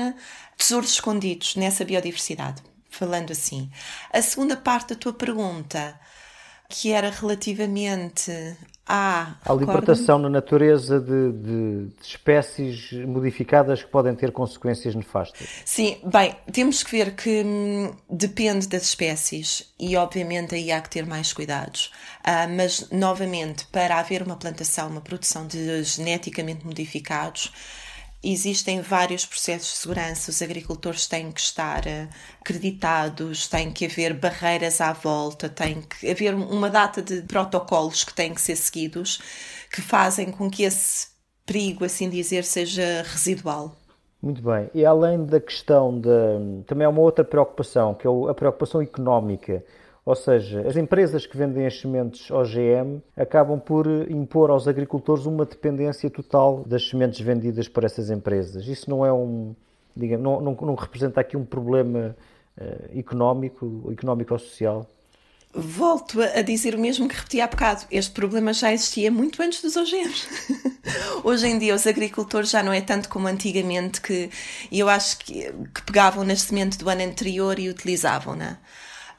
tesouros 0.58 0.94
escondidos 0.94 1.56
nessa 1.56 1.86
biodiversidade. 1.86 2.64
Falando 2.90 3.32
assim. 3.32 3.70
A 4.12 4.20
segunda 4.22 4.58
parte 4.58 4.90
da 4.90 4.96
tua 4.96 5.14
pergunta, 5.14 6.00
que 6.68 6.92
era 6.92 7.12
relativamente 7.12 8.58
ah, 8.88 9.36
a 9.46 9.54
libertação 9.54 10.18
na 10.18 10.30
natureza 10.30 11.00
de, 11.00 11.32
de, 11.32 11.86
de, 11.86 12.02
espécies 12.02 12.92
modificadas 12.92 13.84
que 13.84 13.90
podem 13.90 14.16
ter 14.16 14.32
consequências 14.32 14.96
nefastas. 14.96 15.48
Sim, 15.64 15.98
bem, 16.04 16.36
temos 16.52 16.82
que 16.84 16.92
ver 16.92 17.16
que 17.16 17.44
hum, 17.46 17.94
depende 18.10 18.68
das 18.68 18.84
espécies 18.84 19.72
e, 19.80 19.96
obviamente, 19.96 20.56
aí 20.56 20.72
há 20.72 20.82
que 20.82 20.90
ter 20.90 21.06
mais 21.06 21.32
cuidados. 21.32 21.92
Ah, 22.24 22.48
mas, 22.48 22.90
novamente, 22.92 23.66
para 23.68 24.00
haver 24.00 24.24
uma 24.24 24.36
plantação, 24.36 24.90
uma 24.90 25.02
produção 25.02 25.46
de 25.46 25.84
geneticamente 25.84 26.66
modificados, 26.66 27.52
Existem 28.24 28.82
vários 28.82 29.26
processos 29.26 29.72
de 29.72 29.78
segurança, 29.80 30.30
os 30.30 30.42
agricultores 30.44 31.08
têm 31.08 31.32
que 31.32 31.42
estar 31.42 31.88
eh, 31.88 32.08
acreditados, 32.40 33.48
tem 33.48 33.72
que 33.72 33.86
haver 33.86 34.14
barreiras 34.14 34.80
à 34.80 34.94
volta, 34.94 35.50
tem 35.50 35.82
que 35.82 36.10
haver 36.10 36.36
uma 36.36 36.70
data 36.70 37.02
de 37.02 37.24
protocolos 37.24 38.04
que 38.04 38.14
têm 38.14 38.32
que 38.32 38.42
ser 38.42 38.56
seguidos 38.56 39.20
que 39.72 39.82
fazem 39.82 40.32
com 40.32 40.52
que 40.52 40.64
esse 40.64 41.08
perigo, 41.46 41.84
assim 41.84 42.10
dizer, 42.10 42.44
seja 42.44 43.04
residual. 43.04 43.76
Muito 44.22 44.42
bem. 44.44 44.70
E 44.74 44.86
além 44.86 45.26
da 45.26 45.40
questão 45.40 46.00
de. 46.00 46.10
Também 46.68 46.86
há 46.86 46.90
uma 46.90 47.02
outra 47.02 47.24
preocupação, 47.24 47.96
que 47.96 48.06
é 48.06 48.10
a 48.30 48.34
preocupação 48.36 48.82
económica. 48.82 49.64
Ou 50.04 50.16
seja, 50.16 50.68
as 50.68 50.76
empresas 50.76 51.28
que 51.28 51.38
vendem 51.38 51.66
as 51.68 51.80
sementes 51.80 52.32
OGM 52.32 53.02
acabam 53.16 53.60
por 53.60 53.88
impor 54.10 54.50
aos 54.50 54.68
agricultores 54.68 55.26
uma 55.28 55.46
dependência 55.46 56.10
total 56.10 56.64
das 56.66 56.90
sementes 56.90 57.20
vendidas 57.20 57.68
por 57.68 57.84
essas 57.84 58.10
empresas. 58.10 58.68
Isso 58.68 58.90
não 58.90 59.06
é 59.06 59.14
um, 59.14 59.56
digamos, 59.96 60.24
não, 60.24 60.42
não, 60.42 60.58
não 60.60 60.76
representa 60.76 61.22
aqui 61.22 61.38
um 61.38 61.46
problema 61.46 62.16
uh, 62.60 62.98
económico, 62.98 63.90
económico 63.92 64.34
ou 64.34 64.40
social? 64.40 64.90
Volto 65.54 66.20
a 66.22 66.42
dizer 66.42 66.74
o 66.74 66.80
mesmo 66.80 67.08
que 67.08 67.16
repeti 67.16 67.42
há 67.42 67.46
bocado. 67.46 67.86
Este 67.92 68.12
problema 68.12 68.54
já 68.54 68.74
existia 68.74 69.12
muito 69.12 69.42
antes 69.44 69.62
dos 69.62 69.76
OGMs. 69.76 70.28
Hoje 71.24 71.46
em 71.46 71.60
dia, 71.60 71.76
os 71.76 71.86
agricultores 71.86 72.50
já 72.50 72.64
não 72.64 72.72
é 72.72 72.82
tanto 72.82 73.08
como 73.10 73.28
antigamente, 73.28 74.02
que 74.02 74.32
eu 74.72 74.88
acho 74.90 75.20
que, 75.20 75.52
que 75.52 75.82
pegavam 75.86 76.24
na 76.24 76.36
semente 76.36 76.78
do 76.78 76.90
ano 76.90 77.04
anterior 77.04 77.60
e 77.60 77.70
utilizavam, 77.70 78.36
não 78.36 78.46
é? 78.46 78.58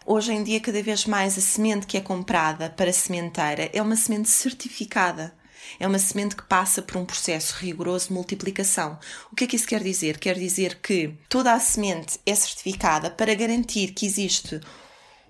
Hoje 0.05 0.33
em 0.33 0.43
dia, 0.43 0.61
cada 0.61 0.83
vez 0.83 1.07
mais 1.07 1.39
a 1.39 1.41
semente 1.41 1.87
que 1.87 1.97
é 1.97 2.01
comprada 2.01 2.69
para 2.71 2.93
sementeira 2.93 3.71
é 3.73 3.81
uma 3.81 3.95
semente 3.95 4.29
certificada. 4.29 5.33
É 5.79 5.87
uma 5.87 5.99
semente 5.99 6.35
que 6.35 6.43
passa 6.43 6.83
por 6.83 6.97
um 6.97 7.05
processo 7.05 7.55
rigoroso 7.55 8.09
de 8.09 8.15
multiplicação. 8.15 8.99
O 9.31 9.37
que 9.37 9.45
é 9.45 9.47
que 9.47 9.55
isso 9.55 9.67
quer 9.67 9.81
dizer? 9.81 10.19
Quer 10.19 10.35
dizer 10.35 10.81
que 10.81 11.15
toda 11.29 11.53
a 11.53 11.61
semente 11.61 12.19
é 12.27 12.35
certificada 12.35 13.11
para 13.11 13.35
garantir 13.35 13.93
que 13.93 14.05
existe 14.05 14.61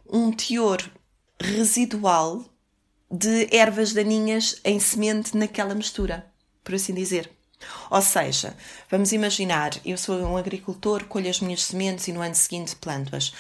um 0.09 0.33
teor 0.33 0.83
residual 1.39 2.43
de 3.11 3.55
ervas 3.55 3.93
daninhas 3.93 4.59
em 4.65 4.81
semente 4.81 5.37
naquela 5.37 5.75
mistura, 5.75 6.27
por 6.65 6.75
assim 6.75 6.95
dizer. 6.95 7.31
Ou 7.91 8.01
seja, 8.01 8.57
vamos 8.91 9.13
imaginar, 9.13 9.73
eu 9.85 9.99
sou 9.99 10.19
um 10.23 10.37
agricultor, 10.37 11.05
colho 11.05 11.29
as 11.29 11.41
minhas 11.41 11.63
sementes 11.63 12.09
e 12.09 12.13
no 12.13 12.23
ano 12.23 12.35
seguinte 12.35 12.75
planto-as. 12.75 13.33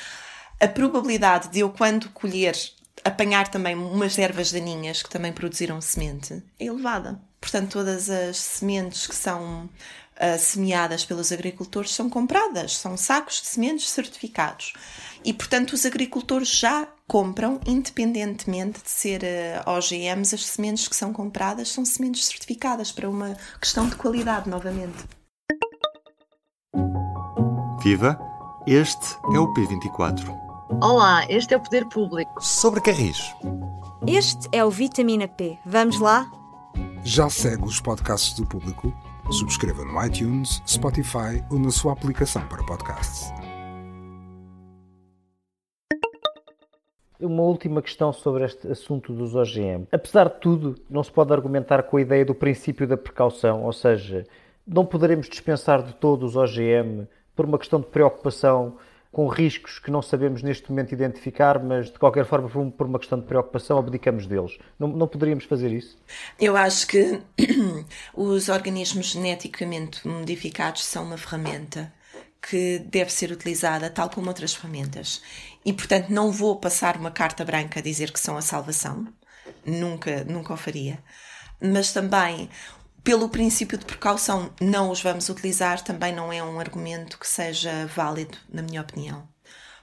A 0.62 0.68
probabilidade 0.68 1.48
de 1.48 1.58
eu, 1.58 1.70
quando 1.70 2.08
colher, 2.10 2.56
apanhar 3.04 3.48
também 3.48 3.74
umas 3.74 4.16
ervas 4.16 4.52
daninhas 4.52 5.02
que 5.02 5.10
também 5.10 5.32
produziram 5.32 5.80
semente 5.80 6.40
é 6.56 6.66
elevada. 6.66 7.20
Portanto, 7.40 7.72
todas 7.72 8.08
as 8.08 8.36
sementes 8.36 9.08
que 9.08 9.14
são 9.16 9.64
uh, 9.64 10.38
semeadas 10.38 11.04
pelos 11.04 11.32
agricultores 11.32 11.90
são 11.92 12.08
compradas, 12.08 12.76
são 12.76 12.96
sacos 12.96 13.40
de 13.40 13.48
sementes 13.48 13.90
certificados. 13.90 14.74
E, 15.24 15.32
portanto, 15.32 15.72
os 15.72 15.84
agricultores 15.84 16.46
já 16.46 16.86
compram, 17.08 17.60
independentemente 17.66 18.84
de 18.84 18.90
ser 18.90 19.22
uh, 19.24 19.68
OGMs, 19.68 20.32
as 20.32 20.46
sementes 20.46 20.86
que 20.86 20.94
são 20.94 21.12
compradas 21.12 21.70
são 21.70 21.84
sementes 21.84 22.24
certificadas 22.26 22.92
para 22.92 23.10
uma 23.10 23.36
questão 23.60 23.88
de 23.88 23.96
qualidade, 23.96 24.48
novamente. 24.48 25.08
Viva! 27.82 28.16
Este 28.64 29.16
é 29.34 29.40
o 29.40 29.52
P24. 29.54 30.51
Olá, 30.80 31.26
este 31.28 31.54
é 31.54 31.56
o 31.56 31.60
Poder 31.60 31.86
Público. 31.86 32.40
Sobre 32.40 32.80
Carris. 32.80 33.34
Este 34.06 34.48
é 34.52 34.64
o 34.64 34.70
Vitamina 34.70 35.28
P. 35.28 35.58
Vamos 35.66 36.00
lá? 36.00 36.30
Já 37.04 37.28
segue 37.28 37.64
os 37.64 37.80
podcasts 37.80 38.34
do 38.34 38.46
Público? 38.46 38.92
Subscreva 39.30 39.84
no 39.84 40.04
iTunes, 40.04 40.62
Spotify 40.66 41.44
ou 41.50 41.58
na 41.58 41.70
sua 41.70 41.92
aplicação 41.92 42.46
para 42.48 42.64
podcasts. 42.64 43.32
Uma 47.20 47.42
última 47.42 47.82
questão 47.82 48.12
sobre 48.12 48.44
este 48.44 48.66
assunto 48.68 49.12
dos 49.12 49.34
OGM. 49.34 49.86
Apesar 49.92 50.28
de 50.28 50.40
tudo, 50.40 50.76
não 50.88 51.02
se 51.02 51.12
pode 51.12 51.32
argumentar 51.32 51.82
com 51.84 51.96
a 51.96 52.00
ideia 52.00 52.24
do 52.24 52.34
princípio 52.34 52.86
da 52.86 52.96
precaução, 52.96 53.64
ou 53.64 53.72
seja, 53.72 54.26
não 54.66 54.86
poderemos 54.86 55.28
dispensar 55.28 55.82
de 55.82 55.92
todo 55.94 56.24
os 56.24 56.36
OGM 56.36 57.06
por 57.34 57.46
uma 57.46 57.58
questão 57.58 57.80
de 57.80 57.86
preocupação 57.86 58.76
com 59.12 59.28
riscos 59.28 59.78
que 59.78 59.90
não 59.90 60.00
sabemos 60.00 60.42
neste 60.42 60.70
momento 60.70 60.92
identificar, 60.92 61.62
mas 61.62 61.92
de 61.92 61.98
qualquer 61.98 62.24
forma, 62.24 62.48
por 62.70 62.86
uma 62.86 62.98
questão 62.98 63.20
de 63.20 63.26
preocupação, 63.26 63.78
abdicamos 63.78 64.26
deles. 64.26 64.58
Não, 64.78 64.88
não 64.88 65.06
poderíamos 65.06 65.44
fazer 65.44 65.70
isso? 65.70 65.98
Eu 66.40 66.56
acho 66.56 66.86
que 66.86 67.20
os 68.16 68.48
organismos 68.48 69.12
geneticamente 69.12 70.08
modificados 70.08 70.84
são 70.84 71.04
uma 71.04 71.18
ferramenta 71.18 71.92
que 72.40 72.78
deve 72.78 73.12
ser 73.12 73.30
utilizada 73.30 73.90
tal 73.90 74.08
como 74.08 74.28
outras 74.28 74.54
ferramentas. 74.54 75.22
E, 75.64 75.72
portanto, 75.74 76.08
não 76.08 76.32
vou 76.32 76.56
passar 76.56 76.96
uma 76.96 77.10
carta 77.10 77.44
branca 77.44 77.80
a 77.80 77.82
dizer 77.82 78.10
que 78.10 78.18
são 78.18 78.36
a 78.36 78.42
salvação. 78.42 79.06
Nunca, 79.64 80.24
nunca 80.24 80.54
o 80.54 80.56
faria. 80.56 80.98
Mas 81.60 81.92
também 81.92 82.48
pelo 83.04 83.28
princípio 83.28 83.76
de 83.76 83.84
precaução, 83.84 84.52
não 84.60 84.90
os 84.90 85.02
vamos 85.02 85.28
utilizar 85.28 85.82
também 85.82 86.14
não 86.14 86.32
é 86.32 86.42
um 86.42 86.60
argumento 86.60 87.18
que 87.18 87.26
seja 87.26 87.86
válido, 87.94 88.38
na 88.48 88.62
minha 88.62 88.80
opinião. 88.80 89.28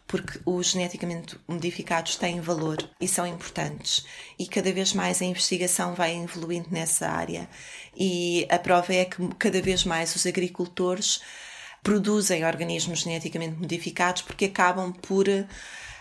Porque 0.07 0.39
os 0.45 0.71
geneticamente 0.71 1.37
modificados 1.47 2.15
têm 2.15 2.39
valor 2.41 2.77
e 2.99 3.07
são 3.07 3.27
importantes. 3.27 4.05
E 4.39 4.47
cada 4.47 4.71
vez 4.73 4.93
mais 4.93 5.21
a 5.21 5.25
investigação 5.25 5.93
vai 5.93 6.15
evoluindo 6.15 6.69
nessa 6.71 7.09
área. 7.09 7.47
E 7.95 8.47
a 8.49 8.57
prova 8.57 8.93
é 8.93 9.05
que 9.05 9.17
cada 9.37 9.61
vez 9.61 9.83
mais 9.83 10.15
os 10.15 10.25
agricultores 10.25 11.21
produzem 11.83 12.43
organismos 12.43 13.01
geneticamente 13.01 13.59
modificados 13.59 14.21
porque 14.23 14.45
acabam 14.45 14.91
por 14.91 15.25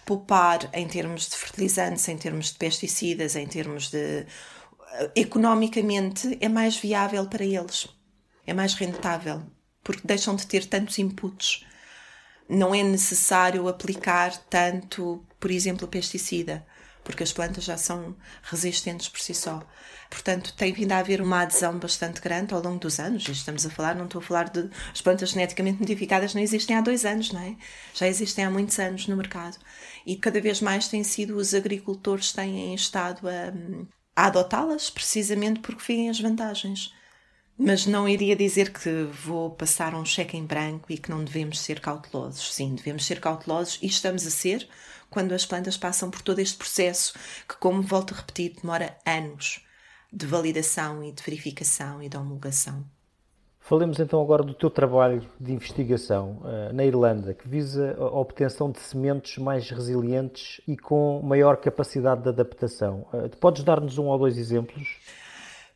poupar 0.06 0.70
em 0.72 0.88
termos 0.88 1.28
de 1.28 1.36
fertilizantes, 1.36 2.08
em 2.08 2.16
termos 2.16 2.52
de 2.52 2.54
pesticidas, 2.54 3.36
em 3.36 3.46
termos 3.46 3.90
de 3.90 4.24
economicamente 5.14 6.36
é 6.40 6.48
mais 6.48 6.76
viável 6.76 7.26
para 7.26 7.44
eles, 7.44 7.88
é 8.46 8.52
mais 8.52 8.74
rentável, 8.74 9.42
porque 9.82 10.06
deixam 10.06 10.34
de 10.34 10.46
ter 10.46 10.66
tantos 10.66 10.98
inputs. 10.98 11.64
Não 12.48 12.74
é 12.74 12.82
necessário 12.82 13.68
aplicar 13.68 14.36
tanto, 14.48 15.24
por 15.38 15.50
exemplo, 15.50 15.86
pesticida, 15.86 16.66
porque 17.04 17.22
as 17.22 17.32
plantas 17.32 17.64
já 17.64 17.76
são 17.76 18.16
resistentes 18.42 19.08
por 19.08 19.20
si 19.20 19.34
só. 19.34 19.62
Portanto, 20.10 20.54
tem 20.56 20.72
vindo 20.72 20.92
a 20.92 20.98
haver 20.98 21.20
uma 21.20 21.42
adesão 21.42 21.78
bastante 21.78 22.20
grande 22.20 22.54
ao 22.54 22.62
longo 22.62 22.78
dos 22.78 22.98
anos. 22.98 23.28
Estamos 23.28 23.64
a 23.66 23.70
falar, 23.70 23.94
não 23.94 24.06
estou 24.06 24.20
a 24.20 24.24
falar 24.24 24.48
de. 24.50 24.68
As 24.92 25.00
plantas 25.00 25.30
geneticamente 25.30 25.80
modificadas 25.80 26.34
não 26.34 26.42
existem 26.42 26.76
há 26.76 26.80
dois 26.80 27.04
anos, 27.04 27.32
não 27.32 27.40
é? 27.40 27.56
Já 27.94 28.06
existem 28.06 28.44
há 28.44 28.50
muitos 28.50 28.78
anos 28.78 29.06
no 29.06 29.16
mercado. 29.16 29.58
E 30.06 30.16
cada 30.16 30.40
vez 30.40 30.60
mais 30.60 30.88
têm 30.88 31.04
sido 31.04 31.36
os 31.36 31.54
agricultores 31.54 32.32
têm 32.32 32.74
estado 32.74 33.28
a, 33.28 33.52
a 34.18 34.26
adotá-las 34.26 34.90
precisamente 34.90 35.60
porque 35.60 35.84
veem 35.86 36.10
as 36.10 36.18
vantagens. 36.18 36.92
Mas 37.56 37.86
não 37.86 38.08
iria 38.08 38.34
dizer 38.34 38.72
que 38.72 39.04
vou 39.04 39.52
passar 39.52 39.94
um 39.94 40.04
cheque 40.04 40.36
em 40.36 40.44
branco 40.44 40.90
e 40.92 40.98
que 40.98 41.08
não 41.08 41.22
devemos 41.22 41.60
ser 41.60 41.78
cautelosos. 41.78 42.52
Sim, 42.52 42.74
devemos 42.74 43.06
ser 43.06 43.20
cautelosos 43.20 43.78
e 43.80 43.86
estamos 43.86 44.26
a 44.26 44.30
ser 44.30 44.68
quando 45.08 45.34
as 45.34 45.46
plantas 45.46 45.76
passam 45.76 46.10
por 46.10 46.20
todo 46.20 46.40
este 46.40 46.58
processo 46.58 47.14
que, 47.48 47.54
como 47.58 47.80
volto 47.80 48.12
a 48.12 48.16
repetir, 48.16 48.56
demora 48.60 48.98
anos 49.06 49.64
de 50.12 50.26
validação 50.26 51.04
e 51.04 51.12
de 51.12 51.22
verificação 51.22 52.02
e 52.02 52.08
de 52.08 52.16
homologação. 52.16 52.84
Falemos 53.68 54.00
então 54.00 54.22
agora 54.22 54.42
do 54.42 54.54
teu 54.54 54.70
trabalho 54.70 55.22
de 55.38 55.52
investigação 55.52 56.40
uh, 56.40 56.72
na 56.72 56.86
Irlanda, 56.86 57.34
que 57.34 57.46
visa 57.46 57.94
a 57.98 58.18
obtenção 58.18 58.70
de 58.70 58.80
sementes 58.80 59.36
mais 59.36 59.68
resilientes 59.68 60.58
e 60.66 60.74
com 60.74 61.20
maior 61.22 61.58
capacidade 61.58 62.22
de 62.22 62.30
adaptação. 62.30 63.06
Uh, 63.12 63.28
podes 63.36 63.62
dar-nos 63.62 63.98
um 63.98 64.06
ou 64.06 64.18
dois 64.18 64.38
exemplos? 64.38 64.88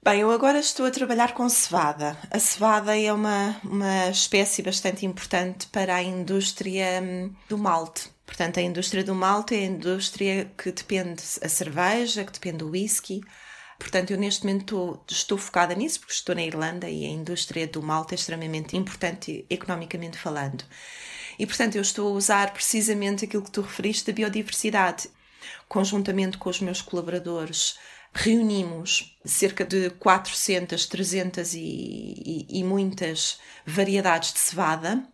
Bem, 0.03 0.21
eu 0.21 0.31
agora 0.31 0.59
estou 0.59 0.87
a 0.87 0.91
trabalhar 0.91 1.35
com 1.35 1.47
cevada. 1.51 2.17
A 2.31 2.39
cevada 2.39 2.99
é 2.99 3.13
uma, 3.13 3.57
uma 3.63 4.09
espécie 4.09 4.63
bastante 4.63 5.05
importante 5.05 5.67
para 5.67 5.97
a 5.97 6.03
indústria 6.03 6.99
hum, 7.03 7.31
do 7.47 7.59
malte. 7.59 8.09
Portanto, 8.25 8.59
a 8.59 8.63
indústria 8.63 9.05
do 9.05 9.15
malte 9.15 9.55
é 9.55 9.59
a 9.59 9.67
indústria 9.67 10.51
que 10.57 10.73
depende 10.73 11.23
a 11.43 11.49
cerveja, 11.49 12.25
que 12.25 12.33
depende 12.33 12.57
do 12.57 12.71
whisky, 12.71 13.21
Portanto, 13.83 14.13
eu 14.13 14.17
neste 14.17 14.47
momento 14.47 14.61
estou, 14.61 15.05
estou, 15.11 15.39
focada 15.39 15.75
nisso, 15.75 15.99
porque 15.99 16.13
estou 16.13 16.37
na 16.37 16.45
Irlanda 16.45 16.89
e 16.89 17.05
a 17.05 17.09
indústria 17.09 17.67
do 17.67 17.83
malte 17.83 18.13
é 18.13 18.15
extremamente 18.15 18.77
importante 18.77 19.45
economicamente 19.51 20.17
falando. 20.17 20.65
E, 21.37 21.45
portanto, 21.45 21.75
eu 21.75 21.83
estou 21.83 22.07
a 22.09 22.17
usar 22.17 22.53
precisamente 22.53 23.25
aquilo 23.25 23.43
que 23.43 23.51
tu 23.51 23.61
referiste 23.61 24.07
da 24.07 24.15
biodiversidade. 24.15 25.11
Conjuntamente 25.69 26.39
com 26.39 26.49
os 26.49 26.61
meus 26.61 26.81
colaboradores, 26.81 27.77
reunimos 28.15 29.19
cerca 29.25 29.65
de 29.65 29.91
400, 29.91 30.87
300 30.87 31.55
e, 31.55 31.59
e, 31.59 32.47
e 32.61 32.65
muitas 32.65 33.41
variedades 33.67 34.33
de 34.33 34.39
cevada 34.39 35.05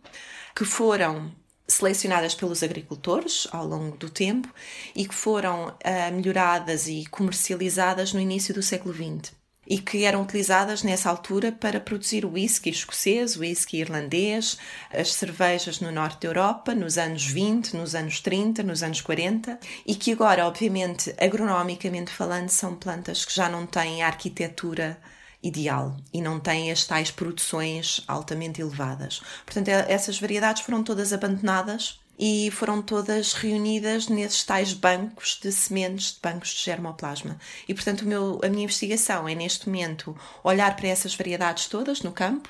que 0.55 0.63
foram 0.63 1.33
selecionadas 1.69 2.35
pelos 2.35 2.63
agricultores 2.63 3.47
ao 3.51 3.65
longo 3.65 3.95
do 3.95 4.09
tempo 4.09 4.53
e 4.95 5.07
que 5.07 5.15
foram 5.15 5.67
uh, 5.69 6.15
melhoradas 6.15 6.87
e 6.87 7.05
comercializadas 7.09 8.11
no 8.11 8.19
início 8.19 8.53
do 8.53 8.61
século 8.61 8.93
XX 8.93 9.39
e 9.69 9.77
que 9.77 10.03
eram 10.03 10.23
utilizadas 10.23 10.81
nessa 10.81 11.11
altura 11.11 11.51
para 11.51 11.79
produzir 11.79 12.25
o 12.25 12.31
whisky 12.31 12.71
escocês, 12.71 13.35
o 13.35 13.41
whisky 13.41 13.77
irlandês, 13.77 14.57
as 14.91 15.13
cervejas 15.13 15.79
no 15.79 15.91
norte 15.91 16.21
da 16.21 16.29
Europa, 16.29 16.73
nos 16.73 16.97
anos 16.97 17.23
20, 17.25 17.77
nos 17.77 17.93
anos 17.93 18.19
30, 18.19 18.63
nos 18.63 18.81
anos 18.81 18.99
40, 18.99 19.59
e 19.85 19.93
que 19.93 20.11
agora, 20.11 20.47
obviamente, 20.47 21.13
agronomicamente 21.19 22.09
falando, 22.09 22.49
são 22.49 22.75
plantas 22.75 23.23
que 23.23 23.35
já 23.35 23.47
não 23.47 23.67
têm 23.67 24.01
a 24.01 24.07
arquitetura 24.07 24.99
ideal 25.41 25.95
e 26.13 26.21
não 26.21 26.39
tem 26.39 26.71
as 26.71 26.85
tais 26.85 27.11
produções 27.11 28.03
altamente 28.07 28.61
elevadas. 28.61 29.21
Portanto, 29.45 29.69
é, 29.69 29.91
essas 29.91 30.19
variedades 30.19 30.63
foram 30.63 30.83
todas 30.83 31.13
abandonadas 31.13 31.99
e 32.17 32.51
foram 32.51 32.81
todas 32.81 33.33
reunidas 33.33 34.09
nesses 34.09 34.43
tais 34.43 34.73
bancos 34.73 35.39
de 35.41 35.51
sementes, 35.51 36.13
de 36.13 36.19
bancos 36.21 36.49
de 36.49 36.63
germoplasma. 36.63 37.39
E, 37.67 37.73
portanto, 37.73 38.05
meu, 38.05 38.41
a 38.43 38.49
minha 38.49 38.65
investigação 38.65 39.27
é, 39.27 39.33
neste 39.33 39.67
momento, 39.67 40.17
olhar 40.43 40.75
para 40.75 40.89
essas 40.89 41.15
variedades 41.15 41.67
todas 41.67 42.01
no 42.01 42.11
campo. 42.11 42.49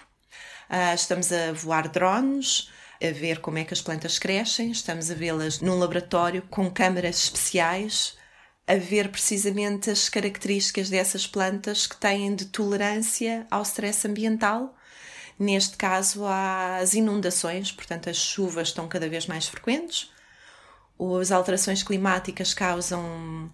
Uh, 0.69 0.93
estamos 0.96 1.31
a 1.31 1.51
voar 1.53 1.88
drones, 1.88 2.69
a 3.01 3.12
ver 3.12 3.39
como 3.41 3.60
é 3.60 3.63
que 3.63 3.74
as 3.74 3.81
plantas 3.81 4.17
crescem, 4.17 4.72
estamos 4.72 5.10
a 5.10 5.13
vê-las 5.13 5.60
num 5.62 5.77
laboratório 5.77 6.41
com 6.50 6.69
câmaras 6.69 7.24
especiais 7.24 8.18
a 8.69 8.75
ver 8.75 9.09
precisamente 9.09 9.89
as 9.89 10.09
características 10.09 10.91
dessas 10.91 11.25
plantas 11.25 11.88
que 11.88 11.97
têm 11.97 12.35
de 12.35 12.45
tolerância 12.45 13.47
ao 13.49 13.63
stress 13.63 14.07
ambiental. 14.07 14.77
Neste 15.39 15.75
caso, 15.75 16.23
às 16.23 16.93
inundações, 16.93 17.71
portanto, 17.71 18.11
as 18.11 18.17
chuvas 18.17 18.67
estão 18.67 18.88
cada 18.88 19.09
vez 19.09 19.25
mais 19.25 19.47
frequentes, 19.47 20.11
as 21.19 21.31
alterações 21.31 21.81
climáticas 21.81 22.53
causam 22.53 23.51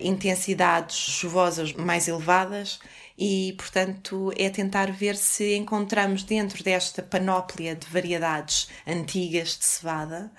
intensidades 0.00 0.96
chuvosas 0.96 1.72
mais 1.74 2.08
elevadas 2.08 2.80
e, 3.16 3.54
portanto, 3.56 4.32
é 4.36 4.50
tentar 4.50 4.90
ver 4.90 5.14
se 5.14 5.54
encontramos 5.54 6.24
dentro 6.24 6.64
desta 6.64 7.02
panóplia 7.04 7.76
de 7.76 7.86
variedades 7.86 8.68
antigas 8.84 9.56
de 9.56 9.64
cevada 9.64 10.32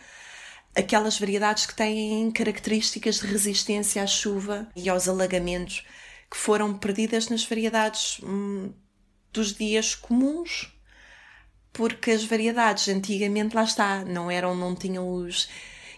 aquelas 0.76 1.20
variedades 1.20 1.66
que 1.66 1.76
têm 1.76 2.32
características 2.32 3.20
de 3.20 3.28
resistência 3.28 4.02
à 4.04 4.08
chuva 4.08 4.68
e 4.76 4.90
aos 4.90 5.08
alagamentos 5.08 5.86
que 6.30 6.38
foram 6.38 6.74
perdidas 6.74 7.28
nas 7.28 7.44
variedades 7.44 8.20
hum, 8.24 8.74
dos 9.34 9.54
dias 9.54 9.96
comuns, 9.96 10.74
porque 11.74 12.12
as 12.12 12.24
variedades 12.24 12.88
antigamente 12.88 13.56
lá 13.56 13.64
está, 13.64 14.04
não 14.06 14.32
eram, 14.32 14.56
não 14.56 14.76
tinham 14.76 15.10
os 15.10 15.50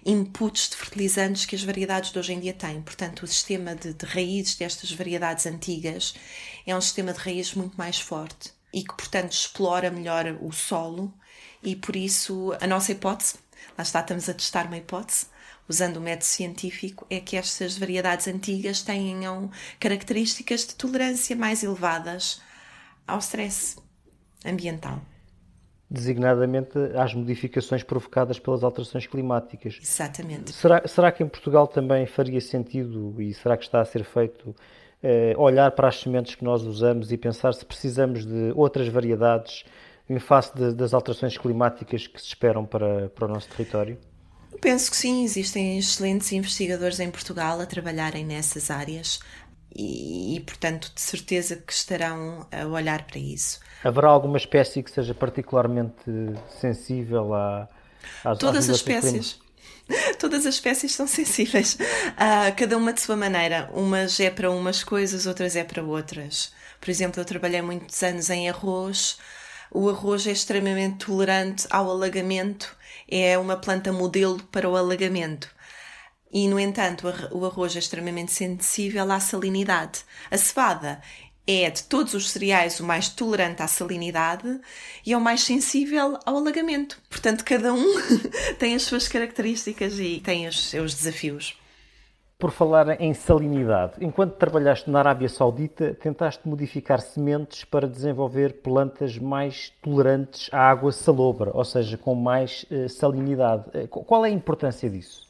inputs 0.06 0.70
de 0.70 0.76
fertilizantes 0.76 1.46
que 1.46 1.56
as 1.56 1.64
variedades 1.64 2.12
de 2.12 2.20
hoje 2.20 2.34
em 2.34 2.40
dia 2.40 2.54
têm. 2.54 2.82
Portanto, 2.82 3.24
o 3.24 3.28
sistema 3.28 3.76
de, 3.76 3.94
de 3.94 4.06
raízes 4.06 4.56
destas 4.56 4.92
variedades 4.92 5.46
antigas 5.46 6.16
é 6.66 6.76
um 6.76 6.82
sistema 6.82 7.14
de 7.14 7.20
raízes 7.20 7.54
muito 7.54 7.78
mais 7.78 8.00
forte 8.00 8.52
e 8.74 8.84
que, 8.84 8.94
portanto, 8.96 9.32
explora 9.32 9.92
melhor 9.92 10.38
o 10.42 10.52
solo 10.52 11.14
e 11.62 11.76
por 11.76 11.96
isso 11.96 12.54
a 12.60 12.68
nossa 12.68 12.92
hipótese, 12.92 13.36
lá 13.78 13.84
está, 13.84 14.00
estamos 14.00 14.30
a 14.30 14.34
testar 14.34 14.68
uma 14.68 14.78
hipótese, 14.78 15.28
usando 15.68 15.98
o 15.98 16.02
método 16.02 16.26
científico, 16.26 17.06
é 17.10 17.20
que 17.20 17.38
estas 17.38 17.78
variedades 17.78 18.28
antigas 18.28 18.82
tenham 18.82 19.50
características 19.80 20.66
de 20.68 20.76
tolerância 20.76 21.36
mais 21.36 21.64
elevadas 21.64 22.42
ao 23.08 23.20
stress 23.20 23.78
ambiental 24.46 25.02
designadamente 25.94 26.72
às 26.96 27.14
modificações 27.14 27.84
provocadas 27.84 28.40
pelas 28.40 28.64
alterações 28.64 29.06
climáticas. 29.06 29.80
Exatamente. 29.80 30.52
Será, 30.52 30.88
será 30.88 31.12
que 31.12 31.22
em 31.22 31.28
Portugal 31.28 31.68
também 31.68 32.08
faria 32.08 32.42
sentido, 32.42 33.22
e 33.22 33.32
será 33.32 33.56
que 33.56 33.64
está 33.64 33.80
a 33.80 33.86
ser 33.86 34.04
feito, 34.04 34.56
eh, 35.04 35.36
olhar 35.38 35.70
para 35.72 35.88
as 35.88 36.00
sementes 36.00 36.34
que 36.34 36.44
nós 36.44 36.64
usamos 36.64 37.12
e 37.12 37.18
pensar 37.18 37.54
se 37.54 37.64
precisamos 37.64 38.26
de 38.26 38.52
outras 38.56 38.88
variedades 38.88 39.66
em 40.14 40.20
face 40.20 40.56
de, 40.56 40.74
das 40.74 40.94
alterações 40.94 41.38
climáticas 41.38 42.08
que 42.08 42.20
se 42.20 42.28
esperam 42.28 42.66
para, 42.66 43.10
para 43.10 43.26
o 43.26 43.28
nosso 43.28 43.48
território? 43.50 43.98
Penso 44.62 44.92
que 44.92 44.98
sim, 44.98 45.24
existem 45.24 45.78
excelentes 45.78 46.32
investigadores 46.32 47.00
em 47.00 47.10
Portugal 47.10 47.60
a 47.60 47.66
trabalharem 47.66 48.26
nessas 48.26 48.70
áreas 48.70 49.20
e, 49.76 50.38
e, 50.38 50.40
portanto, 50.42 50.92
de 50.94 51.02
certeza 51.02 51.56
que 51.56 51.74
estarão 51.74 52.48
a 52.52 52.66
olhar 52.68 53.06
para 53.06 53.20
isso. 53.20 53.60
Haverá 53.84 54.10
alguma 54.10 54.38
espécie 54.38 54.84
que 54.84 54.92
seja 54.92 55.14
particularmente 55.14 56.04
sensível 56.62 57.34
a, 57.34 57.68
às 58.24 58.38
Todas 58.38 58.66
às 58.66 58.70
as 58.70 58.76
espécies. 58.78 59.42
Todas 60.20 60.46
as 60.46 60.56
espécies 60.56 60.94
são 60.94 61.08
sensíveis, 61.08 61.74
uh, 61.74 62.56
cada 62.56 62.78
uma 62.78 62.94
de 62.94 63.02
sua 63.02 63.18
maneira. 63.18 63.70
Umas 63.74 64.20
é 64.20 64.30
para 64.30 64.50
umas 64.50 64.84
coisas, 64.84 65.26
outras 65.26 65.56
é 65.56 65.64
para 65.64 65.84
outras. 65.84 66.54
Por 66.80 66.90
exemplo, 66.90 67.20
eu 67.20 67.26
trabalhei 67.26 67.62
muitos 67.62 68.02
anos 68.04 68.30
em 68.30 68.50
arroz. 68.50 69.18
O 69.74 69.90
arroz 69.90 70.28
é 70.28 70.32
extremamente 70.32 71.06
tolerante 71.06 71.66
ao 71.70 71.90
alagamento, 71.90 72.78
é 73.10 73.38
uma 73.40 73.58
planta 73.58 73.92
modelo 73.92 74.42
para 74.52 74.70
o 74.70 74.78
alagamento 74.78 75.50
e, 76.34 76.48
no 76.48 76.60
entanto, 76.60 77.08
o 77.32 77.46
arroz 77.46 77.76
é 77.76 77.80
extremamente 77.80 78.32
sensível 78.32 79.12
à 79.12 79.20
salinidade. 79.20 80.02
A 80.32 80.38
cevada 80.38 81.02
é 81.46 81.70
de 81.70 81.84
todos 81.84 82.14
os 82.14 82.32
cereais 82.32 82.80
o 82.80 82.84
mais 82.84 83.10
tolerante 83.10 83.62
à 83.62 83.68
salinidade 83.68 84.60
e 85.06 85.14
é 85.14 85.18
o 85.18 85.22
mais 85.22 85.42
sensível 85.42 86.18
ao 86.26 86.38
alagamento. 86.38 87.00
Portanto, 87.10 87.44
cada 87.44 87.72
um 87.74 87.86
tem 88.58 88.74
as 88.74 88.84
suas 88.84 89.08
características 89.08 90.00
e 90.00 90.20
tem 90.22 90.48
os 90.48 90.70
seus 90.70 90.96
desafios. 90.96 91.56
Por 92.44 92.52
falar 92.52 93.00
em 93.00 93.14
salinidade, 93.14 93.94
enquanto 94.02 94.34
trabalhaste 94.34 94.90
na 94.90 95.00
Arábia 95.00 95.30
Saudita, 95.30 95.94
tentaste 95.94 96.46
modificar 96.46 97.00
sementes 97.00 97.64
para 97.64 97.88
desenvolver 97.88 98.56
plantas 98.62 99.18
mais 99.18 99.72
tolerantes 99.82 100.50
à 100.52 100.70
água 100.70 100.92
salobra, 100.92 101.52
ou 101.54 101.64
seja, 101.64 101.98
com 101.98 102.14
mais 102.14 102.66
uh, 102.70 102.90
salinidade. 102.90 103.64
Eh, 103.74 103.88
qual 103.88 104.26
é 104.26 104.28
a 104.28 104.32
importância 104.34 104.90
disso? 104.90 105.26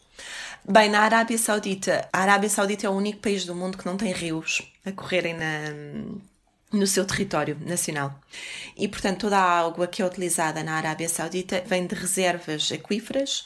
Bem, 0.68 0.90
na 0.90 1.02
Arábia 1.02 1.38
Saudita, 1.38 2.10
a 2.12 2.22
Arábia 2.22 2.50
Saudita 2.50 2.88
é 2.88 2.90
o 2.90 2.94
único 2.94 3.20
país 3.20 3.46
do 3.46 3.54
mundo 3.54 3.78
que 3.78 3.86
não 3.86 3.96
tem 3.96 4.12
rios 4.12 4.64
a 4.84 4.92
correrem 4.92 5.36
na, 5.36 5.70
no 6.72 6.88
seu 6.88 7.06
território 7.06 7.56
nacional. 7.62 8.12
E, 8.76 8.88
portanto, 8.88 9.20
toda 9.20 9.38
a 9.38 9.60
água 9.60 9.86
que 9.86 10.02
é 10.02 10.06
utilizada 10.06 10.64
na 10.64 10.74
Arábia 10.78 11.08
Saudita 11.08 11.62
vem 11.64 11.86
de 11.86 11.94
reservas 11.94 12.72
aquíferas, 12.72 13.46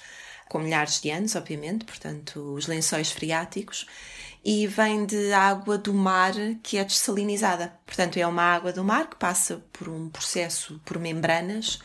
com 0.49 0.59
milhares 0.59 1.01
de 1.01 1.09
anos, 1.09 1.35
obviamente, 1.35 1.85
portanto, 1.85 2.39
os 2.53 2.67
lençóis 2.67 3.11
freáticos, 3.11 3.85
e 4.43 4.65
vem 4.65 5.05
de 5.05 5.33
água 5.33 5.77
do 5.77 5.93
mar 5.93 6.33
que 6.63 6.77
é 6.77 6.83
dessalinizada. 6.83 7.73
Portanto, 7.85 8.17
é 8.17 8.25
uma 8.25 8.43
água 8.43 8.71
do 8.71 8.83
mar 8.83 9.09
que 9.09 9.17
passa 9.17 9.63
por 9.73 9.89
um 9.89 10.09
processo 10.09 10.79
por 10.85 10.97
membranas 10.97 11.79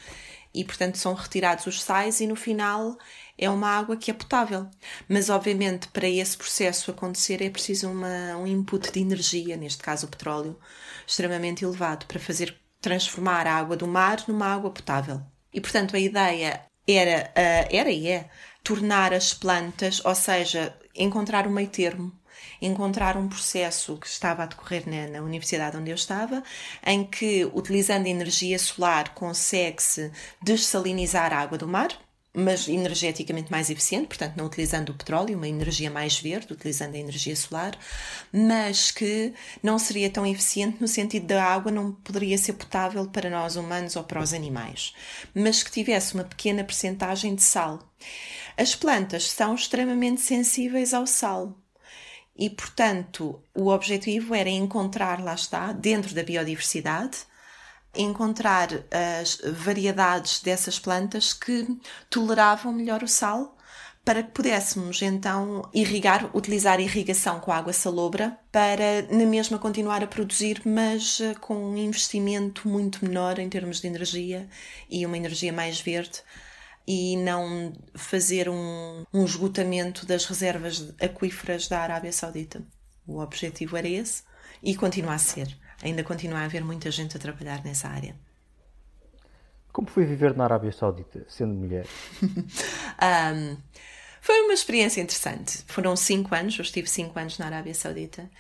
e, 0.55 0.65
portanto, 0.65 0.97
são 0.99 1.15
retirados 1.15 1.67
os 1.67 1.83
sais 1.83 2.21
e 2.21 2.27
no 2.27 2.37
final 2.37 2.97
é 3.39 3.49
uma 3.49 3.69
água 3.69 3.97
que 3.97 4.11
é 4.11 4.15
potável. 4.15 4.69
Mas, 5.09 5.31
obviamente, 5.31 5.89
para 5.89 6.09
esse 6.09 6.37
processo 6.37 6.91
acontecer 6.91 7.43
é 7.43 7.51
preciso 7.51 7.91
uma, 7.91 8.37
um 8.37 8.47
input 8.47 8.93
de 8.93 9.01
energia, 9.01 9.57
neste 9.57 9.83
caso 9.83 10.07
o 10.07 10.11
petróleo, 10.11 10.59
extremamente 11.07 11.65
elevado, 11.65 12.07
para 12.07 12.21
fazer 12.21 12.57
transformar 12.81 13.47
a 13.47 13.55
água 13.55 13.77
do 13.77 13.87
mar 13.87 14.23
numa 14.29 14.47
água 14.47 14.71
potável. 14.71 15.23
E, 15.53 15.61
portanto, 15.61 15.97
a 15.97 15.99
ideia 15.99 16.63
era, 16.87 17.31
uh, 17.31 17.69
era 17.71 17.91
e 17.91 18.09
é 18.09 18.29
tornar 18.63 19.13
as 19.13 19.35
plantas, 19.35 20.05
ou 20.05 20.15
seja, 20.15 20.75
encontrar 20.95 21.47
um 21.47 21.51
meio 21.51 21.69
termo 21.69 22.13
encontrar 22.61 23.17
um 23.17 23.29
processo 23.29 23.97
que 23.97 24.07
estava 24.07 24.45
a 24.45 24.47
decorrer 24.47 24.89
na, 24.89 25.19
na, 25.19 25.25
universidade 25.25 25.77
onde 25.77 25.91
eu 25.91 25.95
estava, 25.95 26.43
em 26.87 27.05
que, 27.05 27.45
utilizando 27.53 28.07
energia 28.07 28.59
solar, 28.59 29.15
consegue-se 29.15 30.13
dessalinizar 30.41 31.33
a 31.33 31.39
água 31.39 31.59
do 31.59 31.67
mar, 31.67 31.91
mas 32.35 32.67
energeticamente 32.67 33.51
mais 33.51 33.69
eficiente, 33.69 34.09
portanto, 34.09 34.37
não 34.37 34.47
utilizando 34.47 34.89
o 34.91 34.95
petróleo, 34.95 35.37
uma 35.37 35.49
energia 35.49 35.91
mais 35.91 36.19
verde, 36.19 36.53
utilizando 36.53 36.95
a 36.95 36.99
energia 36.99 37.37
solar, 37.37 37.79
mas 38.33 38.91
que 38.91 39.35
não 39.63 39.79
seria 39.79 40.09
tão 40.09 40.27
eficiente 40.27 40.79
no 40.81 40.89
sentido 40.89 41.27
da 41.27 41.45
água 41.45 41.71
não 41.71 41.93
poderia 41.93 42.39
ser 42.39 42.55
potável 42.55 43.07
para 43.09 43.29
nós 43.29 43.57
humanos 43.57 43.97
ou 43.97 44.05
para 44.05 44.23
os 44.23 44.33
animais, 44.33 44.95
mas 45.35 45.63
que 45.63 45.71
tivesse 45.71 46.15
uma 46.15 46.25
pequena 46.25 46.65
percentagem 46.65 47.35
de 47.35 47.43
sal. 47.43 47.93
As 48.57 48.75
plantas 48.75 49.31
são 49.31 49.55
extremamente 49.55 50.21
sensíveis 50.21 50.95
ao 50.95 51.07
sal. 51.07 51.59
E, 52.35 52.49
portanto, 52.49 53.43
o 53.55 53.69
objetivo 53.69 54.35
era 54.35 54.49
encontrar, 54.49 55.23
lá 55.23 55.35
está, 55.35 55.71
dentro 55.71 56.15
da 56.15 56.23
biodiversidade, 56.23 57.27
encontrar 57.95 58.69
as 59.21 59.41
variedades 59.53 60.41
dessas 60.41 60.79
plantas 60.79 61.33
que 61.33 61.67
toleravam 62.09 62.73
melhor 62.73 63.03
o 63.03 63.09
sal 63.09 63.57
para 64.05 64.23
que 64.23 64.33
pudéssemos 64.33 65.01
então 65.01 65.69
irrigar, 65.73 66.35
utilizar 66.37 66.81
irrigação 66.81 67.39
com 67.39 67.53
água 67.53 67.73
salobra 67.73 68.37
para 68.51 69.03
na 69.11 69.25
mesma 69.25 69.59
continuar 69.59 70.03
a 70.03 70.09
produzir, 70.09 70.61
mas 70.65 71.21
eh, 71.21 71.35
com 71.35 71.55
um 71.55 71.77
investimento 71.77 72.69
muito 72.69 73.05
menor 73.05 73.39
em 73.39 73.49
termos 73.49 73.81
de 73.81 73.87
energia 73.87 74.49
e 74.91 75.07
uma 75.07 75.17
energia 75.17 75.53
mais 75.53 75.81
verde 75.81 76.21
e 76.87 77.17
não 77.17 77.73
fazer 77.95 78.49
um, 78.49 79.05
um 79.15 79.25
esgotamento 79.25 80.05
das 80.05 80.25
reservas 80.25 80.93
aquíferas 81.01 81.69
da 81.69 81.79
Arábia 81.81 82.13
Saudita. 82.13 82.61
O 83.07 83.21
objetivo 83.21 83.77
era 83.77 83.89
esse 83.89 84.25
e 84.61 84.75
continua 84.75 85.15
a 85.15 85.19
ser 85.19 85.57
ainda 85.83 86.05
continua 86.05 86.41
a 86.41 86.45
haver 86.45 86.65
muita 86.65 86.91
gente 86.91 87.17
a 87.17 87.21
trabalhar 87.21 87.63
nessa 87.65 87.89
área. 87.89 88.15
Como 89.73 89.89
foi 89.89 90.05
viver 90.05 90.37
na 90.37 90.45
Arábia 90.45 90.71
Saudita, 90.71 91.25
sendo 91.29 91.55
mulher? 91.55 91.87
um, 92.23 93.57
foi 94.21 94.41
uma 94.43 94.53
experiência 94.53 95.01
interessante. 95.01 95.65
Foram 95.67 95.97
cinco 95.97 96.35
anos, 96.35 96.57
eu 96.59 96.63
estive 96.63 96.89
cinco 96.89 97.19
anos 97.19 97.39
na 97.39 97.47
Arábia 97.47 97.75
Saudita 97.75 98.31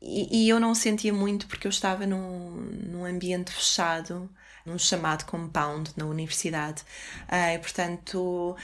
e, 0.00 0.44
e 0.44 0.48
eu 0.48 0.58
não 0.58 0.74
sentia 0.74 1.12
muito 1.12 1.46
porque 1.46 1.66
eu 1.66 1.70
estava 1.70 2.06
num, 2.06 2.50
num 2.86 3.04
ambiente 3.04 3.52
fechado, 3.52 4.30
num 4.64 4.78
chamado 4.78 5.24
compound 5.24 5.92
na 5.96 6.06
universidade. 6.06 6.82
Uh, 7.30 7.54
e, 7.54 7.58
portanto, 7.58 8.56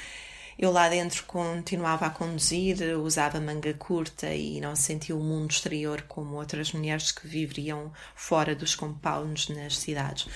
eu 0.59 0.71
lá 0.71 0.89
dentro 0.89 1.25
continuava 1.25 2.07
a 2.07 2.11
conduzir, 2.11 2.77
usava 2.99 3.41
manga 3.41 3.75
curta 3.75 4.33
e 4.33 4.61
não 4.61 4.77
sentia 4.77 5.17
o 5.17 5.21
mundo 5.21 5.51
exterior 5.51 6.03
como 6.03 6.37
outras 6.37 6.73
mulheres 6.73 7.11
que 7.11 7.27
viveriam 7.27 7.93
fora 8.15 8.55
dos 8.55 8.75
compounds 8.75 9.49
nas 9.49 9.77
cidades. 9.77 10.29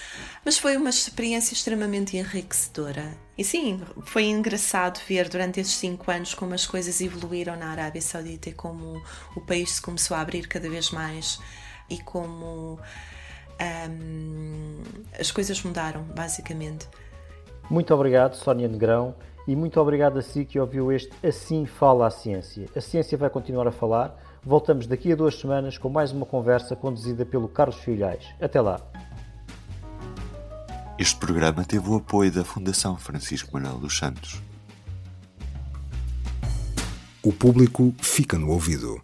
Mas 0.45 0.59
foi 0.59 0.77
uma 0.77 0.91
experiência 0.91 1.55
extremamente 1.55 2.17
enriquecedora. 2.17 3.17
E 3.37 3.45
sim, 3.45 3.81
foi 4.03 4.25
engraçado 4.25 5.01
ver 5.09 5.29
durante 5.29 5.61
esses 5.61 5.75
cinco 5.75 6.11
anos 6.11 6.35
como 6.35 6.55
as 6.55 6.67
coisas 6.67 7.01
evoluíram 7.01 7.57
na 7.57 7.71
Arábia 7.71 8.03
Saudita 8.03 8.49
e 8.49 8.53
como 8.53 9.01
o 9.37 9.41
país 9.41 9.73
se 9.73 9.83
começou 9.83 10.17
a 10.17 10.21
abrir 10.21 10.49
cada 10.49 10.69
vez 10.69 10.91
mais 10.91 11.39
e 11.89 11.99
como 11.99 12.81
hum, 13.89 14.83
as 15.19 15.31
coisas 15.31 15.63
mudaram, 15.63 16.03
basicamente. 16.03 16.89
Muito 17.71 17.95
obrigado, 17.95 18.35
Sónia 18.35 18.67
Negrão 18.67 19.15
e 19.49 19.57
muito 19.57 19.81
obrigado 19.81 20.19
a 20.19 20.23
si 20.23 20.45
que 20.45 20.61
ouviu 20.61 20.93
este 20.93 21.11
Assim 21.27 21.67
Fala 21.67 22.07
a 22.07 22.11
Ciência. 22.11 22.69
A 22.77 22.81
ciência 22.81 23.19
vai 23.19 23.29
continuar 23.29 23.67
a 23.67 23.73
falar, 23.73 24.17
Voltamos 24.45 24.87
daqui 24.87 25.13
a 25.13 25.17
duas 25.17 25.39
semanas 25.39 25.77
com 25.77 25.89
mais 25.89 26.13
uma 26.13 26.25
conversa 26.25 26.77
conduzida 26.77 27.27
pelo 27.27 27.49
Carlos 27.49 27.77
Filhais. 27.77 28.25
Até 28.41 28.61
lá. 28.61 28.81
Este 30.99 31.17
programa 31.17 31.65
teve 31.65 31.89
o 31.89 31.97
apoio 31.97 32.33
da 32.33 32.45
Fundação 32.45 32.97
Francisco 32.97 33.51
Manuel 33.53 33.79
dos 33.79 33.99
Santos. 33.99 34.41
O 37.23 37.33
público 37.33 37.95
fica 37.99 38.39
no 38.39 38.51
ouvido. 38.51 39.01